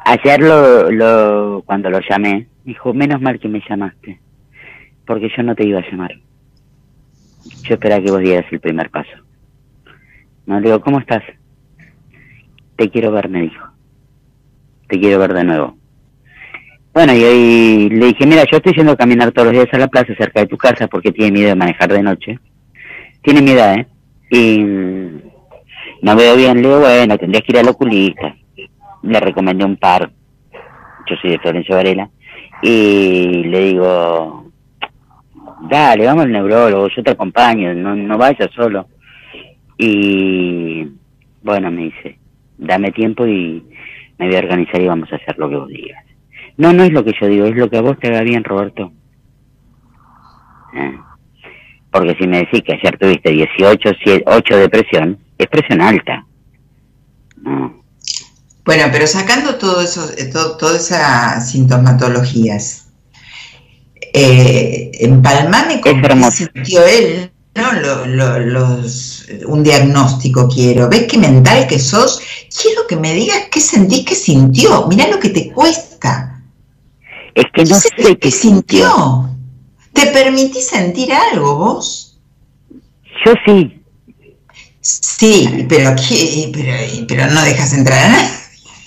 ayer 0.05 0.41
lo, 0.41 0.91
lo, 0.91 1.63
cuando 1.65 1.91
lo 1.91 2.01
llamé, 2.01 2.49
dijo, 2.65 2.93
menos 2.93 3.21
mal 3.21 3.39
que 3.39 3.47
me 3.47 3.63
llamaste, 3.69 4.19
porque 5.07 5.31
yo 5.37 5.43
no 5.43 5.55
te 5.55 5.65
iba 5.65 5.81
a 5.81 5.91
llamar. 5.91 6.13
Yo 7.63 7.75
esperaba 7.75 8.03
que 8.03 8.11
vos 8.11 8.21
dieras 8.21 8.47
el 8.51 8.61
primer 8.61 8.91
paso. 8.91 9.11
No, 10.47 10.61
le 10.61 10.67
digo, 10.67 10.81
¿cómo 10.81 10.99
estás? 10.99 11.23
Te 12.77 12.91
quiero 12.91 13.13
ver, 13.13 13.29
me 13.29 13.43
dijo. 13.43 13.69
Te 14.89 14.99
quiero 14.99 15.19
ver 15.19 15.35
de 15.35 15.45
nuevo. 15.45 15.77
Bueno, 16.93 17.13
y 17.13 17.25
ahí 17.25 17.89
le 17.91 18.07
dije, 18.07 18.27
mira, 18.27 18.45
yo 18.51 18.59
estoy 18.59 18.73
yendo 18.75 18.93
a 18.93 18.97
caminar 18.97 19.33
todos 19.33 19.47
los 19.47 19.55
días 19.55 19.73
a 19.73 19.79
la 19.79 19.89
plaza 19.89 20.15
cerca 20.15 20.41
de 20.41 20.47
tu 20.47 20.57
casa 20.57 20.87
porque 20.87 21.13
tiene 21.13 21.33
miedo 21.33 21.49
de 21.49 21.57
manejar 21.57 21.93
de 21.93 22.03
noche. 22.03 22.39
Tiene 23.23 23.43
miedo, 23.43 23.65
¿eh? 23.65 23.87
Y 24.31 24.59
no 26.03 26.17
veo 26.17 26.37
bien, 26.37 26.63
le 26.63 26.69
digo, 26.69 26.81
bueno, 26.81 27.19
tendrías 27.19 27.43
que 27.43 27.53
ir 27.53 27.59
al 27.59 27.69
oculista. 27.69 28.37
Le 29.03 29.21
recomendé 29.21 29.65
un 29.65 29.77
par, 29.77 30.11
yo 31.09 31.17
soy 31.17 31.33
de 31.33 31.39
Florencio 31.39 31.75
Varela, 31.75 32.09
y 32.63 33.45
le 33.45 33.61
digo, 33.61 34.44
dale, 35.63 36.07
vamos 36.07 36.25
al 36.25 36.33
neurólogo, 36.33 36.89
yo 36.89 37.03
te 37.03 37.11
acompaño, 37.11 37.75
no, 37.75 37.95
no 37.95 38.19
vayas 38.19 38.51
solo. 38.55 38.89
Y 39.79 40.87
bueno, 41.43 41.71
me 41.71 41.85
dice, 41.85 42.19
dame 42.59 42.93
tiempo 42.93 43.27
y 43.27 43.63
me 44.19 44.27
voy 44.27 44.37
a 44.37 44.41
organizar 44.41 44.81
y 44.81 44.87
vamos 44.87 45.13
a 45.13 45.17
hacer 45.17 45.37
lo 45.39 45.49
que 45.49 45.57
vos 45.57 45.69
digas. 45.69 46.05
No, 46.57 46.73
no 46.73 46.85
es 46.85 46.93
lo 46.93 47.05
que 47.05 47.13
yo 47.21 47.27
digo, 47.27 47.47
es 47.47 47.57
lo 47.57 47.69
que 47.69 47.79
a 47.79 47.83
vos 47.83 47.99
te 47.99 48.09
haga 48.09 48.23
bien, 48.23 48.45
Roberto. 48.45 48.93
Eh, 50.75 50.99
porque 51.91 52.15
si 52.15 52.27
me 52.27 52.39
decís 52.39 52.63
que 52.63 52.75
ayer 52.75 52.99
tuviste 52.99 53.31
18, 53.31 53.91
8 54.27 54.57
de 54.57 54.69
presión, 54.69 55.19
es 55.39 55.47
presión 55.49 55.81
alta. 55.81 56.25
Bueno, 58.65 58.85
pero 58.91 59.07
sacando 59.07 59.57
todo 59.57 59.83
eso, 59.83 60.09
eh, 60.17 60.31
todo, 60.33 60.57
todas 60.57 60.91
esas 60.91 61.51
sintomatologías, 61.51 62.84
eh, 64.17 64.93
empalmame 65.01 65.81
con 65.81 66.01
qué 66.01 66.31
sintió 66.31 66.87
él, 66.87 67.33
¿no? 67.57 67.73
los, 68.39 69.27
un 69.47 69.65
diagnóstico 69.65 70.49
quiero. 70.49 70.89
¿Ves 70.89 71.07
qué 71.09 71.19
mental 71.19 71.67
que 71.67 71.81
sos? 71.81 72.21
Quiero 72.63 72.87
que 72.87 72.97
me 72.97 73.13
digas 73.13 73.49
qué 73.51 73.61
sentís 73.61 74.05
que 74.05 74.15
sintió. 74.15 74.87
Mirá 74.87 75.09
lo 75.09 75.19
que 75.19 75.31
te 75.31 75.51
cuesta. 75.51 76.41
Es 77.35 77.47
que 77.53 77.65
no 77.65 77.75
sé 77.75 78.17
qué 78.21 78.31
sintió. 78.31 79.29
¿Te 79.93 80.07
permití 80.07 80.61
sentir 80.61 81.13
algo 81.13 81.57
vos? 81.57 82.17
Yo 83.27 83.33
sí. 83.45 83.81
Sí, 84.81 85.67
pero 85.69 85.89
aquí, 85.89 86.53
pero, 87.09 87.27
no 87.33 87.43
dejas 87.43 87.73
entrar 87.73 87.99
a 87.99 88.09
nadie. 88.11 88.31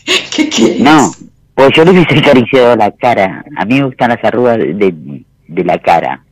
¿Qué 0.34 0.48
quieres? 0.48 0.80
No, 0.80 1.12
pues 1.58 1.72
yo 1.76 1.84
le 1.84 1.92
hubiese 1.92 2.20
acariciado 2.20 2.76
la 2.76 2.92
cara. 2.92 3.44
A 3.58 3.66
mí 3.66 3.80
me 3.80 3.88
gustan 3.88 4.12
las 4.12 4.24
arrugas 4.24 4.60
de, 4.60 5.24
de, 5.48 5.64
la 5.64 5.80
cara. 5.80 6.24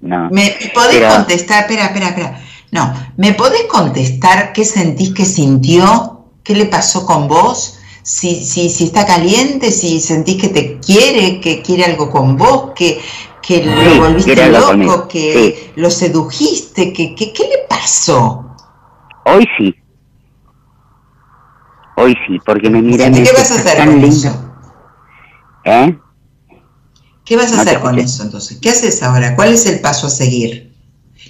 No. 0.00 0.30
¿Me 0.30 0.54
podés 0.72 1.12
contestar? 1.12 1.62
Espera, 1.62 1.86
espera, 1.86 2.08
espera. 2.10 2.40
No, 2.70 2.94
¿me 3.16 3.32
podés 3.32 3.64
contestar 3.64 4.52
qué 4.52 4.64
sentís 4.64 5.12
que 5.12 5.24
sintió? 5.24 6.26
¿Qué 6.44 6.54
le 6.54 6.66
pasó 6.66 7.04
con 7.04 7.26
vos? 7.26 7.80
si, 8.04 8.36
si, 8.36 8.70
si 8.70 8.84
está 8.84 9.04
caliente, 9.04 9.72
si 9.72 10.00
sentís 10.00 10.40
que 10.40 10.48
te 10.48 10.78
quiere, 10.78 11.40
que 11.40 11.60
quiere 11.60 11.84
algo 11.84 12.08
con 12.08 12.36
vos, 12.36 12.70
que, 12.76 13.00
que 13.42 13.64
lo 13.64 14.00
volviste 14.00 14.48
loco, 14.50 15.08
que 15.08 15.72
lo 15.74 15.90
sedujiste, 15.90 16.92
que, 16.92 17.14
¿qué 17.16 17.32
le 17.42 17.66
pasó? 17.68 18.54
Hoy 19.24 19.44
sí. 19.58 19.74
Hoy 22.00 22.14
sí, 22.26 22.38
porque 22.46 22.70
me 22.70 22.80
mira 22.80 23.10
¿Qué 23.10 23.32
vas 23.32 23.50
a 23.50 23.54
hacer 23.56 23.84
con 23.88 24.04
eso? 24.04 24.54
¿Eh? 25.64 25.98
¿Qué 27.24 27.36
vas 27.36 27.52
a 27.52 27.62
hacer 27.62 27.80
con 27.80 27.98
eso 27.98 28.22
entonces? 28.22 28.58
¿Qué 28.62 28.70
haces 28.70 29.02
ahora? 29.02 29.34
¿Cuál 29.34 29.52
es 29.52 29.66
el 29.66 29.80
paso 29.80 30.06
a 30.06 30.10
seguir? 30.10 30.72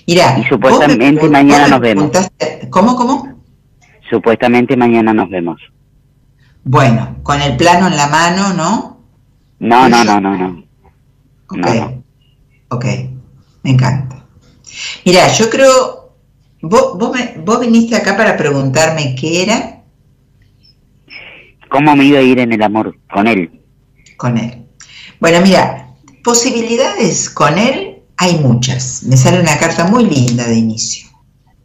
Mira, 0.06 0.38
y 0.38 0.44
supuestamente 0.44 1.26
mañana 1.30 1.68
nos 1.68 1.80
vemos. 1.80 2.10
¿Cómo, 2.68 2.96
cómo? 2.96 3.42
Supuestamente 4.10 4.76
mañana 4.76 5.14
nos 5.14 5.30
vemos. 5.30 5.58
Bueno, 6.64 7.16
con 7.22 7.40
el 7.40 7.56
plano 7.56 7.86
en 7.86 7.96
la 7.96 8.08
mano, 8.08 8.52
¿no? 8.52 9.00
No, 9.60 9.88
no, 9.88 10.04
no, 10.04 10.20
no, 10.20 10.36
no. 10.36 10.64
Ok, 11.48 11.66
ok, 12.68 12.84
me 13.62 13.70
encanta. 13.70 14.22
Mira, 15.06 15.28
yo 15.32 15.48
creo, 15.48 16.12
vos, 16.60 16.98
vos, 16.98 17.10
me, 17.10 17.42
vos 17.42 17.58
viniste 17.58 17.96
acá 17.96 18.18
para 18.18 18.36
preguntarme 18.36 19.14
qué 19.14 19.44
era. 19.44 19.77
¿Cómo 21.68 21.94
me 21.96 22.04
iba 22.04 22.18
a 22.18 22.22
ir 22.22 22.38
en 22.38 22.52
el 22.52 22.62
amor 22.62 22.98
con 23.12 23.26
él? 23.26 23.62
Con 24.16 24.38
él. 24.38 24.66
Bueno, 25.20 25.40
mira, 25.42 25.94
posibilidades 26.24 27.30
con 27.30 27.58
él 27.58 28.02
hay 28.16 28.38
muchas. 28.38 29.02
Me 29.04 29.16
sale 29.16 29.40
una 29.40 29.58
carta 29.58 29.84
muy 29.84 30.04
linda 30.04 30.46
de 30.46 30.54
inicio. 30.54 31.08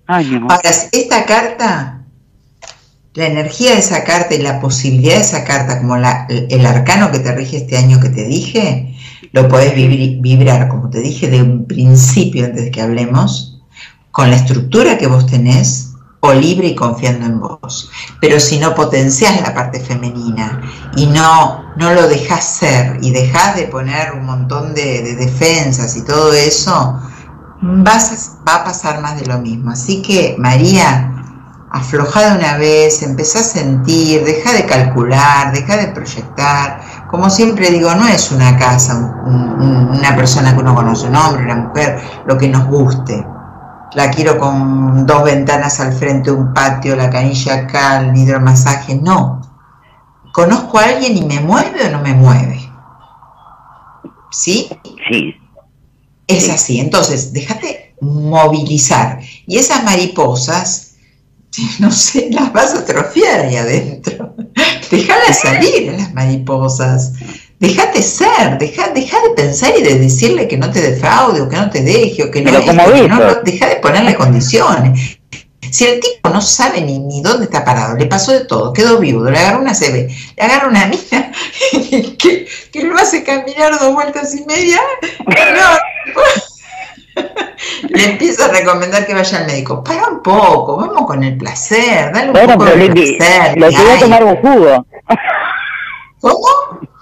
Ay, 0.07 0.39
Ahora, 0.49 0.69
esta 0.91 1.25
carta 1.25 2.03
la 3.15 3.27
energía 3.27 3.71
de 3.71 3.79
esa 3.79 4.03
carta 4.03 4.33
y 4.33 4.39
la 4.41 4.59
posibilidad 4.59 5.15
de 5.15 5.21
esa 5.21 5.43
carta, 5.43 5.79
como 5.79 5.95
el 5.95 6.65
arcano 6.65 7.11
que 7.11 7.19
te 7.19 7.33
rige 7.33 7.57
este 7.57 7.77
año 7.77 7.99
que 7.99 8.09
te 8.09 8.25
dije, 8.25 8.95
lo 9.31 9.47
podés 9.47 9.75
vibrar, 9.75 10.67
como 10.67 10.89
te 10.89 10.99
dije 10.99 11.29
de 11.29 11.41
un 11.41 11.65
principio 11.65 12.45
antes 12.45 12.65
de 12.65 12.71
que 12.71 12.81
hablemos, 12.81 13.61
con 14.11 14.29
la 14.29 14.35
estructura 14.35 14.97
que 14.97 15.07
vos 15.07 15.27
tenés 15.27 15.92
o 16.25 16.33
libre 16.33 16.67
y 16.69 16.75
confiando 16.75 17.25
en 17.25 17.39
vos. 17.41 17.91
Pero 18.21 18.39
si 18.39 18.57
no 18.57 18.73
potenciás 18.73 19.41
la 19.41 19.53
parte 19.53 19.81
femenina 19.81 20.62
y 20.95 21.05
no, 21.05 21.65
no 21.75 21.93
lo 21.93 22.07
dejás 22.07 22.45
ser 22.45 22.97
y 23.01 23.12
dejás 23.12 23.57
de 23.57 23.63
poner 23.63 24.13
un 24.13 24.25
montón 24.25 24.73
de, 24.73 25.01
de 25.01 25.15
defensas 25.15 25.97
y 25.97 26.05
todo 26.05 26.31
eso, 26.31 26.97
vas 27.62 28.38
va 28.47 28.55
a 28.55 28.63
pasar 28.63 29.01
más 29.01 29.19
de 29.19 29.25
lo 29.25 29.38
mismo. 29.39 29.71
Así 29.71 30.01
que, 30.01 30.38
María, 30.39 31.13
afloja 31.71 32.29
de 32.29 32.38
una 32.38 32.57
vez, 32.57 33.03
empezá 33.03 33.39
a 33.39 33.43
sentir, 33.43 34.23
deja 34.23 34.53
de 34.53 34.65
calcular, 34.65 35.51
deja 35.51 35.75
de 35.75 35.88
proyectar. 35.88 36.79
Como 37.09 37.29
siempre 37.29 37.69
digo, 37.69 37.93
no 37.95 38.07
es 38.07 38.31
una 38.31 38.57
casa, 38.57 38.95
una 39.25 40.15
persona 40.15 40.53
que 40.53 40.62
uno 40.62 40.73
conoce, 40.73 41.07
un 41.07 41.17
hombre, 41.17 41.43
una 41.43 41.55
mujer, 41.55 42.01
lo 42.25 42.38
que 42.38 42.47
nos 42.47 42.65
guste. 42.67 43.27
La 43.95 44.10
quiero 44.10 44.39
con 44.39 45.06
dos 45.06 45.23
ventanas 45.23 45.79
al 45.79 45.93
frente, 45.93 46.32
un 46.32 46.53
patio, 46.53 46.95
la 46.95 47.10
canilla 47.10 47.53
acá, 47.56 48.01
el 48.01 48.15
hidromasaje, 48.17 48.95
no. 48.95 49.41
¿Conozco 50.34 50.79
a 50.79 50.86
alguien 50.86 51.15
y 51.15 51.21
me 51.21 51.39
mueve 51.39 51.88
o 51.88 51.91
no 51.91 52.01
me 52.01 52.13
mueve? 52.15 52.60
¿Sí? 54.32 54.69
Sí. 55.10 55.36
Es 56.27 56.49
así, 56.49 56.79
entonces, 56.79 57.34
déjate 57.34 57.95
movilizar. 58.01 59.19
Y 59.45 59.58
esas 59.58 59.84
mariposas, 59.84 60.95
no 61.79 61.91
sé, 61.91 62.29
las 62.32 62.51
vas 62.51 62.73
a 62.73 62.79
atrofiar 62.79 63.41
ahí 63.41 63.58
adentro. 63.58 64.36
Déjala 64.91 65.34
salir 65.34 65.93
las 65.93 66.13
mariposas. 66.13 67.13
Déjate 67.63 68.02
ser, 68.02 68.58
deja, 68.60 68.89
deja 68.89 69.21
de 69.21 69.30
pensar 69.30 69.71
y 69.78 69.82
de 69.82 69.97
decirle 69.97 70.49
que 70.49 70.58
no 70.58 70.69
te 70.69 70.82
defraude 70.82 71.39
o 71.39 71.47
que 71.47 71.56
no 71.56 71.69
te 71.69 71.82
deje 71.82 72.26
o 72.26 72.30
que 72.30 72.41
no, 72.41 72.52
no, 72.52 73.36
deja 73.36 73.69
de 73.69 73.78
ponerle 73.78 74.15
condiciones. 74.15 75.17
Si 75.71 75.86
el 75.86 76.02
tipo 76.02 76.28
no 76.28 76.41
sabe 76.41 76.82
ni, 76.82 76.99
ni 76.99 77.21
dónde 77.21 77.45
está 77.45 77.63
parado, 77.63 77.95
le 77.95 78.06
pasó 78.08 78.34
de 78.34 78.43
todo, 78.43 78.73
quedó 78.73 78.99
viudo, 78.99 79.32
le 79.32 79.39
agarró 79.39 79.62
una 79.62 79.73
CB, 79.73 80.10
le 80.36 80.43
agarró 80.43 80.67
una 80.67 80.88
mina 80.88 81.32
que, 82.19 82.49
que 82.69 82.84
lo 82.84 82.97
hace 82.97 83.23
caminar 83.23 83.80
dos 83.80 83.93
vueltas 83.93 84.36
y 84.36 84.43
media, 84.43 84.82
no, 85.26 87.23
le 87.91 88.06
empiezo 88.06 88.43
a 88.43 88.49
recomendar 88.49 89.08
que 89.08 89.13
vaya 89.13 89.38
al 89.38 89.45
médico. 89.45 89.82
Para 89.82 90.08
un 90.08 90.21
poco, 90.21 90.76
vamos 90.76 91.08
con 91.08 91.23
el 91.23 91.38
placer, 91.38 92.12
dale 92.13 92.32
un 92.32 92.45
poco 92.45 92.65
de 92.65 92.89
placer. 92.89 93.58
Lo 93.58 93.67
a 93.67 93.99
tomar 93.99 94.23
un 94.26 94.36
jugo. 94.36 94.86
¿Cómo? 96.19 96.92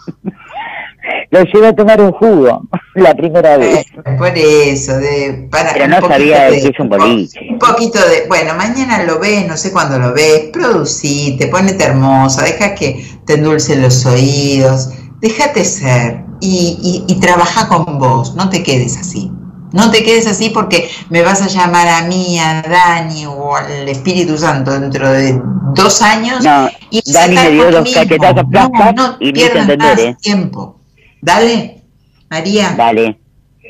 Lo 1.31 1.43
llevo 1.43 1.67
a 1.67 1.73
tomar 1.73 2.01
un 2.01 2.11
jugo 2.11 2.63
la 2.95 3.15
primera 3.15 3.57
vez. 3.57 3.85
por 4.17 4.37
eso, 4.37 4.97
de, 4.97 5.47
para, 5.49 5.73
Pero 5.73 5.87
no 5.87 6.01
sabía 6.07 6.51
de, 6.51 6.61
que 6.61 6.67
es 6.67 6.79
un 6.79 6.89
boliche. 6.89 7.39
Un 7.49 7.57
poquito 7.57 7.99
de, 7.99 8.27
bueno, 8.27 8.53
mañana 8.55 9.03
lo 9.03 9.17
ves, 9.17 9.47
no 9.47 9.55
sé 9.55 9.71
cuándo 9.71 9.97
lo 9.97 10.13
ves, 10.13 10.49
producite, 10.51 11.47
ponete 11.47 11.85
hermosa, 11.85 12.43
deja 12.43 12.75
que 12.75 13.05
te 13.25 13.35
endulcen 13.35 13.81
los 13.81 14.05
oídos, 14.05 14.89
déjate 15.21 15.63
ser 15.63 16.25
y, 16.41 17.05
y, 17.07 17.13
y 17.13 17.19
trabaja 17.21 17.69
con 17.69 17.97
vos, 17.97 18.35
no 18.35 18.49
te 18.49 18.61
quedes 18.61 18.97
así. 18.97 19.31
No 19.71 19.89
te 19.89 20.03
quedes 20.03 20.27
así 20.27 20.49
porque 20.49 20.89
me 21.09 21.21
vas 21.21 21.41
a 21.41 21.47
llamar 21.47 21.87
a 21.87 22.01
mí, 22.03 22.37
a 22.39 22.61
Dani 22.61 23.25
o 23.25 23.55
al 23.55 23.87
Espíritu 23.87 24.37
Santo 24.37 24.77
dentro 24.77 25.09
de 25.09 25.41
dos 25.73 26.01
años. 26.01 26.43
No, 26.43 26.69
y 26.89 27.01
Dani 27.09 27.35
me 27.35 27.51
dio 27.51 27.71
dos 27.71 27.89
caquetazos 27.93 28.43
no, 28.49 28.69
no 28.91 29.15
y 29.21 29.31
pierdas 29.31 29.77
más 29.77 29.97
¿eh? 29.97 30.17
tiempo. 30.19 30.80
Dale, 31.21 31.84
María. 32.29 32.73
Dale, 32.75 33.19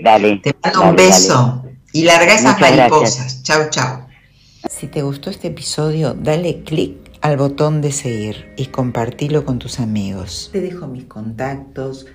dale. 0.02 0.38
Te 0.38 0.56
mando 0.64 0.90
un 0.90 0.96
beso 0.96 1.64
y 1.92 2.04
larga 2.04 2.36
esas 2.36 2.60
mariposas. 2.60 3.44
Chau, 3.44 3.70
chau. 3.70 4.06
Si 4.70 4.88
te 4.88 5.02
gustó 5.02 5.30
este 5.30 5.50
episodio, 5.50 6.14
dale 6.14 6.64
click 6.64 6.98
al 7.20 7.36
botón 7.36 7.82
de 7.82 7.92
seguir 7.92 8.54
y 8.56 8.68
compartilo 8.68 9.44
con 9.44 9.60
tus 9.60 9.80
amigos. 9.80 10.50
Te 10.54 10.62
dejo 10.62 10.88
mis 10.88 11.06
contactos 11.06 12.08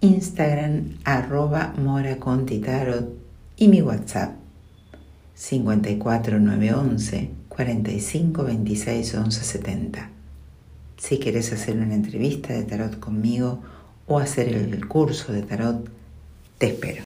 Instagram 0.00 0.98
arroba 1.04 1.74
Mora 1.76 2.16
Tarot 2.18 3.08
y 3.56 3.68
mi 3.68 3.82
WhatsApp 3.82 4.36
54911 5.34 7.30
45 7.48 8.44
26 8.44 9.14
11 9.14 9.44
70. 9.44 10.10
Si 10.96 11.18
quieres 11.18 11.52
hacer 11.52 11.76
una 11.76 11.94
entrevista 11.94 12.52
de 12.52 12.62
tarot 12.62 13.00
conmigo 13.00 13.60
o 14.06 14.18
hacer 14.18 14.48
el 14.48 14.86
curso 14.86 15.32
de 15.32 15.42
tarot, 15.42 15.88
te 16.58 16.66
espero. 16.66 17.00